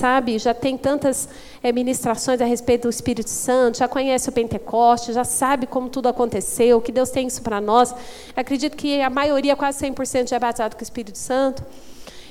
sabe, 0.00 0.38
já 0.38 0.54
tem 0.54 0.78
tantas 0.78 1.28
é, 1.62 1.70
ministrações 1.70 2.40
a 2.40 2.44
respeito 2.44 2.82
do 2.82 2.90
Espírito 2.90 3.28
Santo, 3.28 3.78
já 3.78 3.86
conhece 3.86 4.28
o 4.28 4.32
Pentecoste, 4.32 5.12
já 5.12 5.24
sabe 5.24 5.66
como 5.66 5.90
tudo 5.90 6.08
aconteceu, 6.08 6.80
que 6.80 6.90
Deus 6.90 7.10
tem 7.10 7.26
isso 7.26 7.42
para 7.42 7.60
nós. 7.60 7.94
Acredito 8.34 8.76
que 8.76 9.00
a 9.02 9.10
maioria, 9.10 9.54
quase 9.54 9.84
100%, 9.86 10.30
já 10.30 10.36
é 10.36 10.38
batizado 10.38 10.74
com 10.74 10.80
o 10.80 10.82
Espírito 10.82 11.18
Santo. 11.18 11.62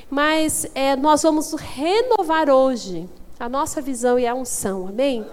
Mas 0.10 0.66
é, 0.74 0.96
nós 0.96 1.22
vamos 1.22 1.54
renovar 1.54 2.50
hoje 2.50 3.08
a 3.40 3.48
nossa 3.48 3.80
visão 3.80 4.18
e 4.18 4.26
a 4.26 4.34
unção, 4.34 4.88
amém? 4.88 5.24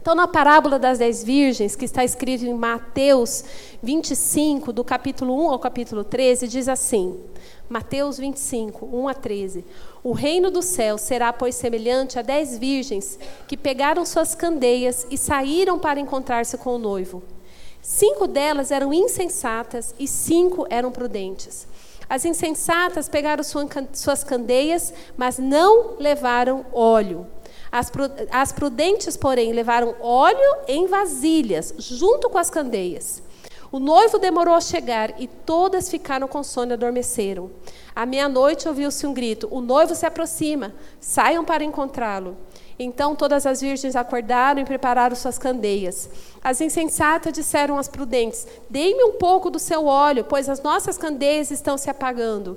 Então, 0.00 0.14
na 0.14 0.26
parábola 0.26 0.78
das 0.78 0.98
dez 0.98 1.22
virgens, 1.22 1.76
que 1.76 1.84
está 1.84 2.02
escrito 2.02 2.44
em 2.44 2.54
Mateus 2.54 3.44
25, 3.82 4.72
do 4.72 4.82
capítulo 4.82 5.46
1 5.46 5.50
ao 5.50 5.58
capítulo 5.58 6.02
13, 6.02 6.48
diz 6.48 6.68
assim: 6.68 7.16
Mateus 7.68 8.18
25, 8.18 8.86
1 8.86 9.08
a 9.08 9.14
13. 9.14 9.64
O 10.02 10.12
reino 10.12 10.50
do 10.50 10.62
céu 10.62 10.96
será, 10.96 11.32
pois, 11.32 11.54
semelhante 11.54 12.18
a 12.18 12.22
dez 12.22 12.56
virgens 12.56 13.18
que 13.46 13.56
pegaram 13.56 14.06
suas 14.06 14.34
candeias 14.34 15.06
e 15.10 15.18
saíram 15.18 15.78
para 15.78 16.00
encontrar-se 16.00 16.56
com 16.56 16.76
o 16.76 16.78
noivo. 16.78 17.22
Cinco 17.82 18.26
delas 18.26 18.70
eram 18.70 18.92
insensatas 18.92 19.94
e 19.98 20.08
cinco 20.08 20.66
eram 20.70 20.90
prudentes. 20.90 21.66
As 22.08 22.24
insensatas 22.24 23.08
pegaram 23.08 23.44
suas 23.92 24.24
candeias, 24.24 24.94
mas 25.16 25.38
não 25.38 25.96
levaram 25.98 26.64
óleo. 26.72 27.26
As, 27.70 28.50
prudentes, 28.50 29.14
porém, 29.14 29.52
levaram 29.52 29.94
óleo 30.00 30.56
em 30.66 30.86
vasilhas, 30.86 31.74
junto 31.78 32.30
com 32.30 32.38
as 32.38 32.48
candeias. 32.48 33.22
O 33.70 33.78
noivo 33.78 34.18
demorou 34.18 34.54
a 34.54 34.62
chegar 34.62 35.20
e 35.20 35.26
todas 35.26 35.90
ficaram 35.90 36.26
com 36.26 36.42
sono 36.42 36.72
e 36.72 36.74
adormeceram. 36.74 37.50
À 37.94 38.06
meia-noite 38.06 38.66
ouviu-se 38.66 39.06
um 39.06 39.12
grito: 39.12 39.46
O 39.50 39.60
noivo 39.60 39.94
se 39.94 40.06
aproxima, 40.06 40.74
saiam 40.98 41.44
para 41.44 41.62
encontrá-lo. 41.62 42.36
Então 42.78 43.14
todas 43.14 43.44
as 43.44 43.60
virgens 43.60 43.94
acordaram 43.94 44.62
e 44.62 44.64
prepararam 44.64 45.14
suas 45.14 45.36
candeias. 45.36 46.08
As 46.42 46.62
insensatas 46.62 47.32
disseram 47.32 47.76
às 47.76 47.88
prudentes: 47.88 48.46
Dê-me 48.70 49.04
um 49.04 49.12
pouco 49.18 49.50
do 49.50 49.58
seu 49.58 49.84
óleo, 49.84 50.24
pois 50.24 50.48
as 50.48 50.62
nossas 50.62 50.96
candeias 50.96 51.50
estão 51.50 51.76
se 51.76 51.90
apagando. 51.90 52.56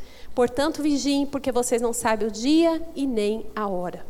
Portanto, 0.33 0.81
vigiem, 0.81 1.25
porque 1.25 1.51
vocês 1.51 1.81
não 1.81 1.91
sabem 1.91 2.27
o 2.27 2.31
dia 2.31 2.81
e 2.95 3.05
nem 3.05 3.45
a 3.55 3.67
hora. 3.67 4.05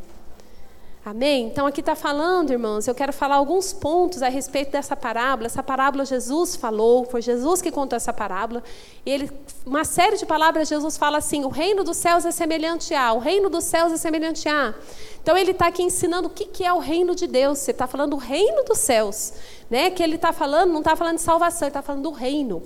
Amém? 1.03 1.47
Então 1.47 1.65
aqui 1.65 1.79
está 1.79 1.95
falando, 1.95 2.51
irmãos, 2.51 2.87
eu 2.87 2.93
quero 2.93 3.11
falar 3.11 3.37
alguns 3.37 3.73
pontos 3.73 4.21
a 4.21 4.29
respeito 4.29 4.71
dessa 4.71 4.95
parábola. 4.95 5.47
Essa 5.47 5.63
parábola 5.63 6.05
Jesus 6.05 6.55
falou, 6.55 7.05
foi 7.05 7.23
Jesus 7.23 7.59
que 7.59 7.71
contou 7.71 7.97
essa 7.97 8.13
parábola. 8.13 8.63
E 9.03 9.09
ele, 9.09 9.31
uma 9.65 9.83
série 9.83 10.15
de 10.15 10.27
palavras, 10.27 10.69
Jesus 10.69 10.97
fala 10.97 11.17
assim: 11.17 11.43
o 11.43 11.49
reino 11.49 11.83
dos 11.83 11.97
céus 11.97 12.23
é 12.23 12.29
semelhante 12.29 12.93
a, 12.93 13.13
o 13.13 13.17
reino 13.17 13.49
dos 13.49 13.63
céus 13.63 13.91
é 13.91 13.97
semelhante 13.97 14.47
a. 14.47 14.75
Então 15.23 15.35
ele 15.35 15.51
está 15.51 15.67
aqui 15.67 15.81
ensinando 15.81 16.27
o 16.27 16.31
que, 16.31 16.45
que 16.45 16.63
é 16.63 16.71
o 16.71 16.77
reino 16.77 17.15
de 17.15 17.25
Deus. 17.25 17.57
Você 17.57 17.71
está 17.71 17.87
falando 17.87 18.11
do 18.11 18.17
reino 18.17 18.63
dos 18.63 18.77
céus. 18.77 19.33
Né? 19.71 19.89
Que 19.89 20.03
ele 20.03 20.15
está 20.15 20.31
falando, 20.31 20.71
não 20.71 20.81
está 20.81 20.95
falando 20.95 21.15
de 21.15 21.23
salvação, 21.23 21.67
ele 21.67 21.69
está 21.69 21.81
falando 21.81 22.03
do 22.03 22.11
reino. 22.11 22.61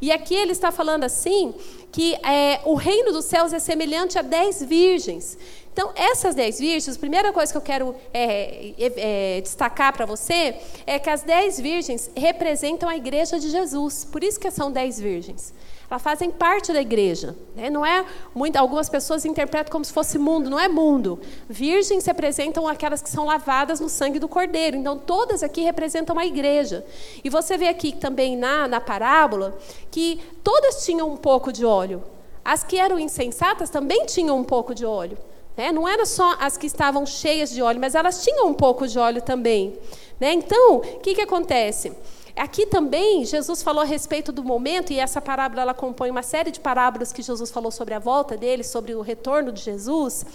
E 0.00 0.10
aqui 0.10 0.34
ele 0.34 0.52
está 0.52 0.72
falando 0.72 1.04
assim, 1.04 1.54
que 1.92 2.14
é, 2.16 2.60
o 2.64 2.74
reino 2.74 3.12
dos 3.12 3.24
céus 3.24 3.52
é 3.52 3.58
semelhante 3.58 4.18
a 4.18 4.22
dez 4.22 4.62
virgens. 4.62 5.38
Então, 5.76 5.92
essas 5.94 6.34
dez 6.34 6.58
virgens, 6.58 6.96
a 6.96 6.98
primeira 6.98 7.34
coisa 7.34 7.52
que 7.52 7.58
eu 7.58 7.60
quero 7.60 7.94
é, 8.14 8.72
é, 8.78 9.36
é, 9.36 9.40
destacar 9.42 9.92
para 9.92 10.06
você 10.06 10.56
é 10.86 10.98
que 10.98 11.10
as 11.10 11.20
dez 11.20 11.60
virgens 11.60 12.10
representam 12.16 12.88
a 12.88 12.96
igreja 12.96 13.38
de 13.38 13.50
Jesus. 13.50 14.02
Por 14.02 14.24
isso 14.24 14.40
que 14.40 14.50
são 14.50 14.72
dez 14.72 14.98
virgens. 14.98 15.52
Elas 15.90 16.00
fazem 16.00 16.30
parte 16.30 16.72
da 16.72 16.80
igreja. 16.80 17.36
Né? 17.54 17.68
Não 17.68 17.84
é 17.84 18.06
muito, 18.34 18.56
algumas 18.56 18.88
pessoas 18.88 19.26
interpretam 19.26 19.70
como 19.70 19.84
se 19.84 19.92
fosse 19.92 20.16
mundo. 20.16 20.48
Não 20.48 20.58
é 20.58 20.66
mundo. 20.66 21.20
Virgens 21.46 22.06
representam 22.06 22.66
aquelas 22.66 23.02
que 23.02 23.10
são 23.10 23.26
lavadas 23.26 23.78
no 23.78 23.90
sangue 23.90 24.18
do 24.18 24.28
cordeiro. 24.28 24.78
Então, 24.78 24.96
todas 24.96 25.42
aqui 25.42 25.60
representam 25.60 26.18
a 26.18 26.24
igreja. 26.24 26.86
E 27.22 27.28
você 27.28 27.58
vê 27.58 27.68
aqui 27.68 27.94
também 27.94 28.34
na, 28.34 28.66
na 28.66 28.80
parábola 28.80 29.58
que 29.90 30.22
todas 30.42 30.86
tinham 30.86 31.12
um 31.12 31.18
pouco 31.18 31.52
de 31.52 31.66
óleo. 31.66 32.02
As 32.42 32.64
que 32.64 32.78
eram 32.78 32.98
insensatas 32.98 33.68
também 33.68 34.06
tinham 34.06 34.38
um 34.38 34.44
pouco 34.44 34.74
de 34.74 34.86
óleo. 34.86 35.18
Né? 35.56 35.72
Não 35.72 35.88
eram 35.88 36.04
só 36.04 36.36
as 36.38 36.56
que 36.56 36.66
estavam 36.66 37.06
cheias 37.06 37.50
de 37.50 37.62
óleo, 37.62 37.80
mas 37.80 37.94
elas 37.94 38.22
tinham 38.22 38.46
um 38.46 38.54
pouco 38.54 38.86
de 38.86 38.98
óleo 38.98 39.22
também. 39.22 39.78
Né? 40.20 40.32
Então, 40.32 40.76
o 40.76 41.00
que, 41.00 41.14
que 41.14 41.22
acontece? 41.22 41.92
Aqui 42.36 42.66
também 42.66 43.24
Jesus 43.24 43.62
falou 43.62 43.80
a 43.80 43.86
respeito 43.86 44.30
do 44.30 44.44
momento, 44.44 44.92
e 44.92 45.00
essa 45.00 45.22
parábola 45.22 45.62
ela 45.62 45.72
compõe 45.72 46.10
uma 46.10 46.22
série 46.22 46.50
de 46.50 46.60
parábolas 46.60 47.10
que 47.10 47.22
Jesus 47.22 47.50
falou 47.50 47.70
sobre 47.70 47.94
a 47.94 47.98
volta 47.98 48.36
dele, 48.36 48.62
sobre 48.62 48.94
o 48.94 49.00
retorno 49.00 49.50
de 49.50 49.62
Jesus. 49.62 50.26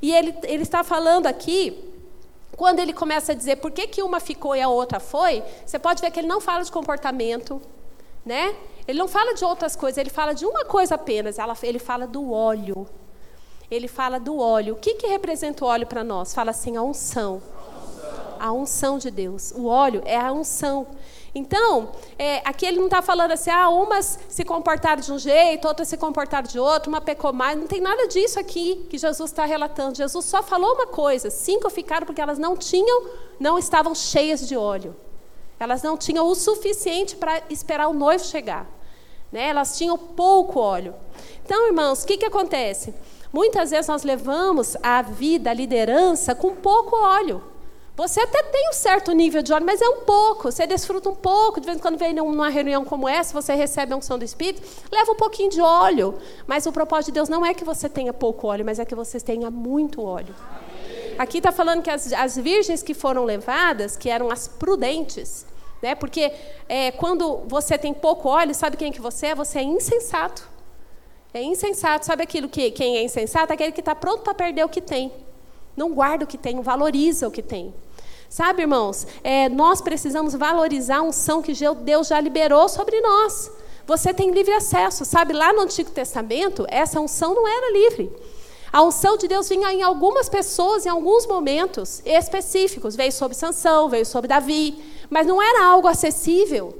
E 0.00 0.14
ele, 0.14 0.32
ele 0.44 0.62
está 0.62 0.84
falando 0.84 1.26
aqui, 1.26 1.76
quando 2.56 2.78
ele 2.78 2.92
começa 2.92 3.32
a 3.32 3.34
dizer 3.34 3.56
por 3.56 3.72
que, 3.72 3.88
que 3.88 4.00
uma 4.00 4.20
ficou 4.20 4.54
e 4.54 4.62
a 4.62 4.68
outra 4.68 5.00
foi, 5.00 5.42
você 5.66 5.78
pode 5.78 6.00
ver 6.00 6.12
que 6.12 6.20
ele 6.20 6.28
não 6.28 6.40
fala 6.40 6.62
de 6.62 6.70
comportamento, 6.70 7.60
né? 8.24 8.54
Ele 8.86 8.98
não 8.98 9.08
fala 9.08 9.34
de 9.34 9.44
outras 9.44 9.74
coisas, 9.74 9.98
ele 9.98 10.10
fala 10.10 10.32
de 10.32 10.46
uma 10.46 10.64
coisa 10.64 10.94
apenas, 10.94 11.36
ele 11.64 11.78
fala 11.80 12.06
do 12.06 12.30
óleo 12.32 12.86
ele 13.70 13.86
fala 13.86 14.18
do 14.18 14.38
óleo. 14.38 14.74
O 14.74 14.76
que, 14.76 14.94
que 14.94 15.06
representa 15.06 15.64
o 15.64 15.68
óleo 15.68 15.86
para 15.86 16.02
nós? 16.02 16.34
Fala 16.34 16.50
assim, 16.50 16.76
a 16.76 16.82
unção. 16.82 17.40
A 18.38 18.52
unção 18.52 18.98
de 18.98 19.10
Deus. 19.10 19.52
O 19.54 19.66
óleo 19.66 20.02
é 20.04 20.18
a 20.18 20.32
unção. 20.32 20.86
Então, 21.32 21.92
é, 22.18 22.38
aqui 22.44 22.66
ele 22.66 22.78
não 22.78 22.86
está 22.86 23.00
falando 23.00 23.30
assim, 23.30 23.50
ah, 23.50 23.68
umas 23.68 24.18
se 24.28 24.44
comportaram 24.44 25.00
de 25.00 25.12
um 25.12 25.18
jeito, 25.18 25.68
outras 25.68 25.86
se 25.86 25.96
comportaram 25.96 26.48
de 26.48 26.58
outro, 26.58 26.88
uma 26.88 27.00
pecou 27.00 27.32
mais. 27.32 27.56
Não 27.56 27.68
tem 27.68 27.80
nada 27.80 28.08
disso 28.08 28.40
aqui 28.40 28.86
que 28.90 28.98
Jesus 28.98 29.30
está 29.30 29.44
relatando. 29.44 29.96
Jesus 29.96 30.24
só 30.24 30.42
falou 30.42 30.74
uma 30.74 30.88
coisa: 30.88 31.30
cinco 31.30 31.70
ficaram 31.70 32.04
porque 32.04 32.20
elas 32.20 32.38
não 32.38 32.56
tinham, 32.56 33.06
não 33.38 33.58
estavam 33.58 33.94
cheias 33.94 34.48
de 34.48 34.56
óleo. 34.56 34.96
Elas 35.60 35.82
não 35.82 35.96
tinham 35.96 36.26
o 36.26 36.34
suficiente 36.34 37.14
para 37.14 37.42
esperar 37.50 37.86
o 37.86 37.92
noivo 37.92 38.24
chegar. 38.24 38.66
Né? 39.30 39.48
Elas 39.48 39.76
tinham 39.78 39.96
pouco 39.96 40.58
óleo. 40.58 40.94
Então, 41.44 41.66
irmãos, 41.68 42.02
o 42.02 42.06
que, 42.06 42.16
que 42.16 42.24
acontece? 42.24 42.92
Muitas 43.32 43.70
vezes 43.70 43.86
nós 43.86 44.02
levamos 44.02 44.76
a 44.82 45.02
vida, 45.02 45.50
a 45.50 45.54
liderança, 45.54 46.34
com 46.34 46.54
pouco 46.54 46.96
óleo. 46.96 47.42
Você 47.96 48.18
até 48.18 48.42
tem 48.42 48.70
um 48.70 48.72
certo 48.72 49.12
nível 49.12 49.42
de 49.42 49.52
óleo, 49.52 49.66
mas 49.66 49.82
é 49.82 49.88
um 49.88 50.00
pouco. 50.00 50.50
Você 50.50 50.66
desfruta 50.66 51.10
um 51.10 51.14
pouco. 51.14 51.60
De 51.60 51.66
vez 51.66 51.76
em 51.76 51.80
quando 51.80 51.98
vem 51.98 52.14
numa 52.14 52.48
reunião 52.48 52.82
como 52.84 53.06
essa, 53.06 53.38
você 53.38 53.54
recebe 53.54 53.92
a 53.92 53.96
unção 53.96 54.18
do 54.18 54.24
Espírito, 54.24 54.66
leva 54.90 55.12
um 55.12 55.16
pouquinho 55.16 55.50
de 55.50 55.60
óleo. 55.60 56.14
Mas 56.46 56.64
o 56.64 56.72
propósito 56.72 57.06
de 57.06 57.12
Deus 57.12 57.28
não 57.28 57.44
é 57.44 57.52
que 57.52 57.62
você 57.62 57.88
tenha 57.88 58.12
pouco 58.12 58.46
óleo, 58.46 58.64
mas 58.64 58.78
é 58.78 58.86
que 58.86 58.94
você 58.94 59.20
tenha 59.20 59.50
muito 59.50 60.02
óleo. 60.02 60.34
Aqui 61.18 61.38
está 61.38 61.52
falando 61.52 61.82
que 61.82 61.90
as, 61.90 62.10
as, 62.14 62.36
virgens 62.36 62.82
que 62.82 62.94
foram 62.94 63.24
levadas, 63.24 63.98
que 63.98 64.08
eram 64.08 64.30
as 64.30 64.48
prudentes, 64.48 65.44
né? 65.82 65.94
porque 65.94 66.32
é, 66.66 66.90
quando 66.92 67.42
você 67.46 67.76
tem 67.76 67.92
pouco 67.92 68.30
óleo, 68.30 68.54
sabe 68.54 68.78
quem 68.78 68.90
que 68.90 69.02
você 69.02 69.26
é? 69.26 69.34
Você 69.34 69.58
é 69.58 69.62
insensato. 69.62 70.48
É 71.32 71.42
insensato. 71.42 72.06
Sabe 72.06 72.22
aquilo 72.22 72.48
que 72.48 72.70
quem 72.70 72.96
é 72.96 73.02
insensato? 73.04 73.52
Aquele 73.52 73.72
que 73.72 73.80
está 73.80 73.94
pronto 73.94 74.22
para 74.22 74.34
perder 74.34 74.64
o 74.64 74.68
que 74.68 74.80
tem. 74.80 75.12
Não 75.76 75.92
guarda 75.92 76.24
o 76.24 76.26
que 76.26 76.36
tem, 76.36 76.60
valoriza 76.60 77.28
o 77.28 77.30
que 77.30 77.42
tem. 77.42 77.72
Sabe, 78.28 78.62
irmãos, 78.62 79.06
é, 79.24 79.48
nós 79.48 79.80
precisamos 79.80 80.34
valorizar 80.34 80.98
a 80.98 81.02
unção 81.02 81.42
que 81.42 81.52
Deus 81.82 82.08
já 82.08 82.20
liberou 82.20 82.68
sobre 82.68 83.00
nós. 83.00 83.50
Você 83.86 84.14
tem 84.14 84.30
livre 84.30 84.52
acesso. 84.52 85.04
Sabe, 85.04 85.32
lá 85.32 85.52
no 85.52 85.62
Antigo 85.62 85.90
Testamento, 85.90 86.64
essa 86.68 87.00
unção 87.00 87.34
não 87.34 87.46
era 87.46 87.72
livre. 87.72 88.10
A 88.72 88.82
unção 88.82 89.16
de 89.16 89.26
Deus 89.26 89.48
vinha 89.48 89.72
em 89.72 89.82
algumas 89.82 90.28
pessoas, 90.28 90.86
em 90.86 90.88
alguns 90.88 91.26
momentos 91.26 92.00
específicos. 92.04 92.94
Veio 92.94 93.10
sobre 93.10 93.36
Sansão, 93.36 93.88
veio 93.88 94.06
sobre 94.06 94.28
Davi, 94.28 94.78
mas 95.08 95.26
não 95.26 95.42
era 95.42 95.64
algo 95.64 95.88
acessível. 95.88 96.79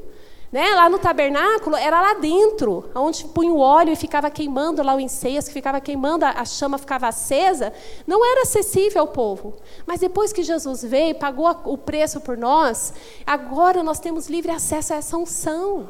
Né? 0.52 0.74
Lá 0.74 0.88
no 0.88 0.98
tabernáculo 0.98 1.76
era 1.76 2.00
lá 2.00 2.14
dentro, 2.14 2.90
onde 2.94 3.24
punha 3.26 3.52
o 3.52 3.60
óleo 3.60 3.92
e 3.92 3.96
ficava 3.96 4.28
queimando 4.30 4.82
lá 4.82 4.94
o 4.94 5.00
incenso, 5.00 5.52
ficava 5.52 5.80
queimando, 5.80 6.24
a 6.24 6.44
chama 6.44 6.76
ficava 6.76 7.06
acesa. 7.06 7.72
Não 8.04 8.24
era 8.24 8.42
acessível 8.42 9.02
ao 9.02 9.08
povo. 9.08 9.54
Mas 9.86 10.00
depois 10.00 10.32
que 10.32 10.42
Jesus 10.42 10.82
veio, 10.82 11.14
pagou 11.14 11.48
o 11.64 11.78
preço 11.78 12.20
por 12.20 12.36
nós, 12.36 12.92
agora 13.24 13.82
nós 13.84 14.00
temos 14.00 14.28
livre 14.28 14.50
acesso 14.50 14.92
a 14.92 14.96
essa 14.96 15.16
unção. 15.16 15.88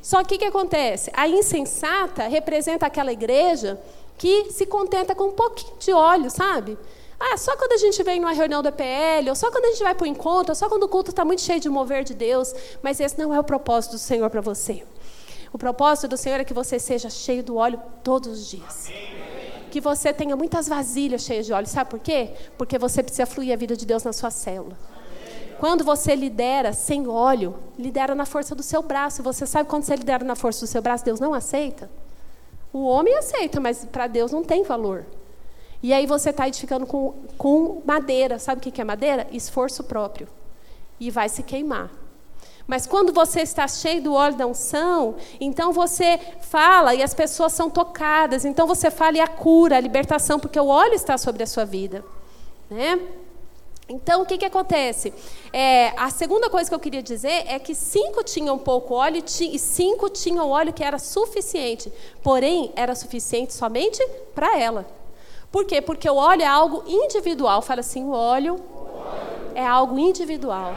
Só 0.00 0.24
que 0.24 0.36
o 0.36 0.38
que 0.38 0.44
acontece? 0.44 1.10
A 1.14 1.28
insensata 1.28 2.26
representa 2.28 2.86
aquela 2.86 3.12
igreja 3.12 3.78
que 4.16 4.50
se 4.52 4.64
contenta 4.64 5.14
com 5.14 5.24
um 5.24 5.32
pouquinho 5.32 5.76
de 5.78 5.92
óleo, 5.92 6.30
sabe? 6.30 6.78
Ah, 7.18 7.36
só 7.36 7.56
quando 7.56 7.72
a 7.72 7.76
gente 7.76 8.02
vem 8.02 8.20
numa 8.20 8.32
reunião 8.32 8.62
da 8.62 8.72
PL, 8.72 9.30
ou 9.30 9.36
só 9.36 9.50
quando 9.50 9.66
a 9.66 9.68
gente 9.68 9.82
vai 9.82 9.94
para 9.94 10.04
o 10.04 10.06
encontro, 10.06 10.50
ou 10.50 10.54
só 10.54 10.68
quando 10.68 10.82
o 10.82 10.88
culto 10.88 11.10
está 11.10 11.24
muito 11.24 11.42
cheio 11.42 11.60
de 11.60 11.68
mover 11.68 12.04
de 12.04 12.14
Deus. 12.14 12.54
Mas 12.82 13.00
esse 13.00 13.18
não 13.18 13.32
é 13.32 13.38
o 13.38 13.44
propósito 13.44 13.92
do 13.92 13.98
Senhor 13.98 14.28
para 14.30 14.40
você. 14.40 14.84
O 15.52 15.58
propósito 15.58 16.08
do 16.08 16.16
Senhor 16.16 16.40
é 16.40 16.44
que 16.44 16.52
você 16.52 16.78
seja 16.78 17.08
cheio 17.08 17.42
do 17.42 17.56
óleo 17.56 17.80
todos 18.02 18.28
os 18.28 18.50
dias. 18.50 18.90
Que 19.70 19.80
você 19.80 20.12
tenha 20.12 20.36
muitas 20.36 20.66
vasilhas 20.66 21.22
cheias 21.22 21.46
de 21.46 21.52
óleo. 21.52 21.66
Sabe 21.68 21.90
por 21.90 22.00
quê? 22.00 22.30
Porque 22.58 22.78
você 22.78 23.02
precisa 23.02 23.26
fluir 23.26 23.52
a 23.52 23.56
vida 23.56 23.76
de 23.76 23.86
Deus 23.86 24.02
na 24.02 24.12
sua 24.12 24.30
célula. 24.30 24.76
Quando 25.58 25.84
você 25.84 26.14
lidera 26.16 26.72
sem 26.72 27.06
óleo, 27.06 27.54
lidera 27.78 28.14
na 28.14 28.26
força 28.26 28.54
do 28.54 28.62
seu 28.62 28.82
braço. 28.82 29.22
Você 29.22 29.46
sabe 29.46 29.68
quando 29.68 29.84
você 29.84 29.94
lidera 29.94 30.24
na 30.24 30.34
força 30.34 30.60
do 30.60 30.66
seu 30.66 30.82
braço, 30.82 31.04
Deus 31.04 31.20
não 31.20 31.32
aceita? 31.32 31.88
O 32.72 32.86
homem 32.86 33.16
aceita, 33.16 33.60
mas 33.60 33.84
para 33.84 34.08
Deus 34.08 34.32
não 34.32 34.42
tem 34.42 34.64
valor. 34.64 35.06
E 35.84 35.92
aí 35.92 36.06
você 36.06 36.30
está 36.30 36.48
edificando 36.48 36.86
com, 36.86 37.12
com 37.36 37.82
madeira. 37.84 38.38
Sabe 38.38 38.58
o 38.58 38.72
que 38.72 38.80
é 38.80 38.84
madeira? 38.84 39.26
Esforço 39.30 39.84
próprio. 39.84 40.26
E 40.98 41.10
vai 41.10 41.28
se 41.28 41.42
queimar. 41.42 41.90
Mas 42.66 42.86
quando 42.86 43.12
você 43.12 43.42
está 43.42 43.68
cheio 43.68 44.00
do 44.00 44.14
óleo 44.14 44.34
da 44.34 44.46
unção, 44.46 45.16
então 45.38 45.74
você 45.74 46.18
fala 46.40 46.94
e 46.94 47.02
as 47.02 47.12
pessoas 47.12 47.52
são 47.52 47.68
tocadas. 47.68 48.46
Então 48.46 48.66
você 48.66 48.90
fala 48.90 49.18
e 49.18 49.20
a 49.20 49.28
cura, 49.28 49.76
a 49.76 49.80
libertação, 49.80 50.40
porque 50.40 50.58
o 50.58 50.68
óleo 50.68 50.94
está 50.94 51.18
sobre 51.18 51.42
a 51.42 51.46
sua 51.46 51.66
vida. 51.66 52.02
Né? 52.70 52.98
Então, 53.86 54.22
o 54.22 54.24
que, 54.24 54.38
que 54.38 54.46
acontece? 54.46 55.12
É, 55.52 55.92
a 55.98 56.08
segunda 56.08 56.48
coisa 56.48 56.70
que 56.70 56.74
eu 56.74 56.80
queria 56.80 57.02
dizer 57.02 57.44
é 57.46 57.58
que 57.58 57.74
cinco 57.74 58.24
tinham 58.24 58.56
pouco 58.56 58.94
óleo 58.94 59.22
e 59.38 59.58
cinco 59.58 60.08
tinham 60.08 60.48
óleo 60.48 60.72
que 60.72 60.82
era 60.82 60.98
suficiente. 60.98 61.92
Porém, 62.22 62.72
era 62.74 62.94
suficiente 62.94 63.52
somente 63.52 64.02
para 64.34 64.58
ela. 64.58 65.03
Por 65.54 65.64
quê? 65.64 65.80
Porque 65.80 66.10
o 66.10 66.16
óleo 66.16 66.42
é 66.42 66.46
algo 66.46 66.82
individual. 66.84 67.62
Fala 67.62 67.78
assim, 67.78 68.02
o 68.02 68.10
óleo, 68.10 68.60
é 69.54 69.64
algo 69.64 69.96
individual. 69.96 70.74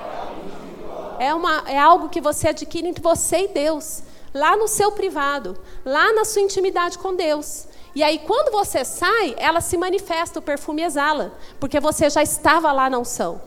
É, 1.18 1.34
uma, 1.34 1.64
é 1.66 1.80
algo 1.80 2.10
que 2.10 2.22
você 2.22 2.50
adquire 2.50 2.88
entre 2.88 3.02
você 3.02 3.46
e 3.46 3.48
Deus. 3.48 4.04
Lá 4.32 4.56
no 4.56 4.68
seu 4.68 4.92
privado. 4.92 5.58
Lá 5.84 6.14
na 6.14 6.24
sua 6.24 6.44
intimidade 6.44 7.00
com 7.00 7.16
Deus. 7.16 7.68
E 7.96 8.04
aí, 8.04 8.20
quando 8.20 8.52
você 8.52 8.86
sai, 8.86 9.34
ela 9.40 9.62
se 9.62 9.76
manifesta, 9.78 10.38
o 10.38 10.44
perfume 10.44 10.84
exala. 10.84 11.34
Porque 11.60 11.80
você 11.80 12.08
já 12.08 12.22
estava 12.22 12.72
lá 12.72 12.88
na 12.88 13.00
unção. 13.00 13.42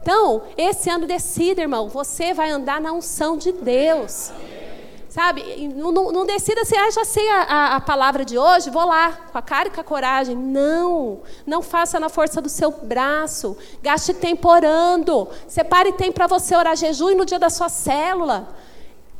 Então, 0.00 0.42
esse 0.56 0.88
ano 0.88 1.08
decida, 1.08 1.60
irmão. 1.60 1.88
Você 1.88 2.32
vai 2.32 2.50
andar 2.50 2.80
na 2.80 2.92
unção 2.92 3.36
de 3.36 3.50
Deus. 3.50 4.30
Sabe? 5.18 5.68
Não, 5.74 5.90
não, 5.90 6.12
não 6.12 6.24
decida 6.24 6.60
assim, 6.60 6.76
ah, 6.76 6.92
já 6.92 7.04
sei 7.04 7.28
a, 7.28 7.42
a, 7.42 7.74
a, 7.74 7.80
palavra 7.80 8.24
de 8.24 8.38
hoje, 8.38 8.70
vou 8.70 8.86
lá, 8.86 9.10
com 9.32 9.36
a 9.36 9.42
cara 9.42 9.66
e 9.66 9.70
com 9.72 9.80
a 9.80 9.82
coragem. 9.82 10.36
Não, 10.36 11.22
não 11.44 11.60
faça 11.60 11.98
na 11.98 12.08
força 12.08 12.40
do 12.40 12.48
seu 12.48 12.70
braço. 12.70 13.56
Gaste 13.82 14.14
tempo 14.14 14.48
orando. 14.48 15.28
Separe 15.48 15.92
tempo 15.94 16.12
para 16.12 16.28
você 16.28 16.54
orar 16.54 16.76
jejum 16.76 17.16
no 17.16 17.24
dia 17.24 17.36
da 17.36 17.50
sua 17.50 17.68
célula. 17.68 18.48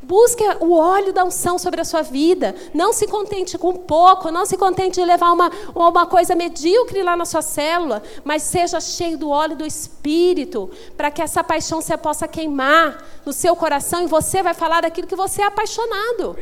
Busque 0.09 0.43
o 0.59 0.73
óleo 0.73 1.13
da 1.13 1.23
unção 1.23 1.59
sobre 1.59 1.79
a 1.79 1.85
sua 1.85 2.01
vida. 2.01 2.55
Não 2.73 2.91
se 2.91 3.05
contente 3.05 3.59
com 3.59 3.75
pouco, 3.75 4.31
não 4.31 4.43
se 4.43 4.57
contente 4.57 4.95
de 4.95 5.05
levar 5.05 5.31
uma, 5.31 5.51
uma 5.75 6.07
coisa 6.07 6.33
medíocre 6.33 7.03
lá 7.03 7.15
na 7.15 7.25
sua 7.25 7.43
célula, 7.43 8.01
mas 8.23 8.41
seja 8.41 8.79
cheio 8.79 9.19
do 9.19 9.29
óleo 9.29 9.55
do 9.55 9.63
Espírito, 9.63 10.67
para 10.97 11.11
que 11.11 11.21
essa 11.21 11.43
paixão 11.43 11.79
você 11.79 11.95
possa 11.95 12.27
queimar 12.27 13.05
no 13.23 13.31
seu 13.31 13.55
coração 13.55 14.01
e 14.01 14.07
você 14.07 14.41
vai 14.41 14.55
falar 14.55 14.81
daquilo 14.81 15.05
que 15.05 15.15
você 15.15 15.43
é 15.43 15.45
apaixonado. 15.45 16.35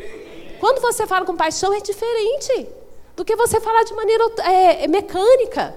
Quando 0.62 0.80
você 0.80 1.06
fala 1.06 1.26
com 1.26 1.36
paixão, 1.36 1.74
é 1.74 1.82
diferente 1.82 2.70
do 3.18 3.26
que 3.26 3.36
você 3.36 3.60
falar 3.60 3.84
de 3.84 3.94
maneira 3.94 4.24
é, 4.46 4.88
mecânica. 4.88 5.76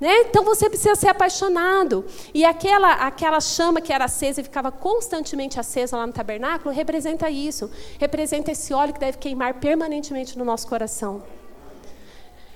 Né? 0.00 0.20
Então 0.20 0.44
você 0.44 0.68
precisa 0.68 0.94
ser 0.94 1.08
apaixonado. 1.08 2.04
E 2.32 2.44
aquela, 2.44 2.92
aquela 2.92 3.40
chama 3.40 3.80
que 3.80 3.92
era 3.92 4.04
acesa 4.04 4.40
e 4.40 4.44
ficava 4.44 4.70
constantemente 4.70 5.58
acesa 5.58 5.96
lá 5.96 6.06
no 6.06 6.12
tabernáculo 6.12 6.74
representa 6.74 7.28
isso. 7.28 7.70
Representa 7.98 8.52
esse 8.52 8.72
óleo 8.72 8.94
que 8.94 9.00
deve 9.00 9.18
queimar 9.18 9.54
permanentemente 9.54 10.38
no 10.38 10.44
nosso 10.44 10.68
coração. 10.68 11.22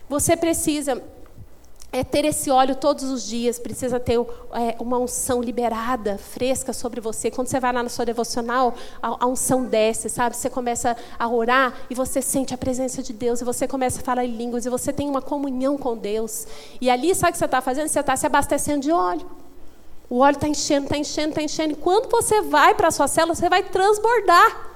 Você 0.08 0.36
precisa 0.36 1.02
é 1.92 2.02
ter 2.02 2.24
esse 2.24 2.50
óleo 2.50 2.74
todos 2.74 3.04
os 3.04 3.22
dias, 3.22 3.58
precisa 3.58 4.00
ter 4.00 4.18
é, 4.18 4.74
uma 4.78 4.98
unção 4.98 5.42
liberada, 5.42 6.16
fresca 6.16 6.72
sobre 6.72 7.02
você. 7.02 7.30
Quando 7.30 7.48
você 7.48 7.60
vai 7.60 7.70
lá 7.70 7.82
na 7.82 7.90
sua 7.90 8.06
devocional, 8.06 8.74
a, 9.02 9.24
a, 9.24 9.26
unção 9.26 9.64
desce, 9.64 10.08
sabe? 10.08 10.34
Você 10.34 10.48
começa 10.48 10.96
a 11.18 11.28
orar 11.28 11.74
e 11.90 11.94
você 11.94 12.22
sente 12.22 12.54
a 12.54 12.58
presença 12.58 13.02
de 13.02 13.12
Deus, 13.12 13.42
e 13.42 13.44
você 13.44 13.68
começa 13.68 14.00
a 14.00 14.02
falar 14.02 14.24
em 14.24 14.34
línguas, 14.34 14.64
e 14.64 14.70
você 14.70 14.90
tem 14.90 15.06
uma 15.06 15.20
comunhão 15.20 15.76
com 15.76 15.94
Deus. 15.94 16.46
E 16.80 16.88
ali, 16.88 17.14
sabe 17.14 17.30
o 17.30 17.32
que 17.32 17.38
você 17.38 17.44
está 17.44 17.60
fazendo? 17.60 17.88
Você 17.88 18.00
está 18.00 18.16
se 18.16 18.24
abastecendo 18.24 18.80
de 18.80 18.90
óleo. 18.90 19.30
O 20.08 20.20
óleo 20.20 20.36
está 20.36 20.48
enchendo, 20.48 20.84
está 20.84 20.96
enchendo, 20.96 21.28
está 21.28 21.42
enchendo. 21.42 21.72
E 21.74 21.76
quando 21.76 22.10
você 22.10 22.40
vai 22.40 22.74
para 22.74 22.88
a 22.88 22.90
sua 22.90 23.06
célula, 23.06 23.34
você 23.34 23.50
vai 23.50 23.62
transbordar. 23.64 24.70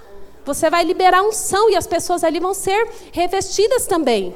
Você 0.44 0.68
vai 0.68 0.84
liberar 0.84 1.22
unção, 1.22 1.70
e 1.70 1.76
as 1.76 1.86
pessoas 1.86 2.22
ali 2.22 2.40
vão 2.40 2.52
ser 2.52 2.90
revestidas 3.10 3.86
também. 3.86 4.34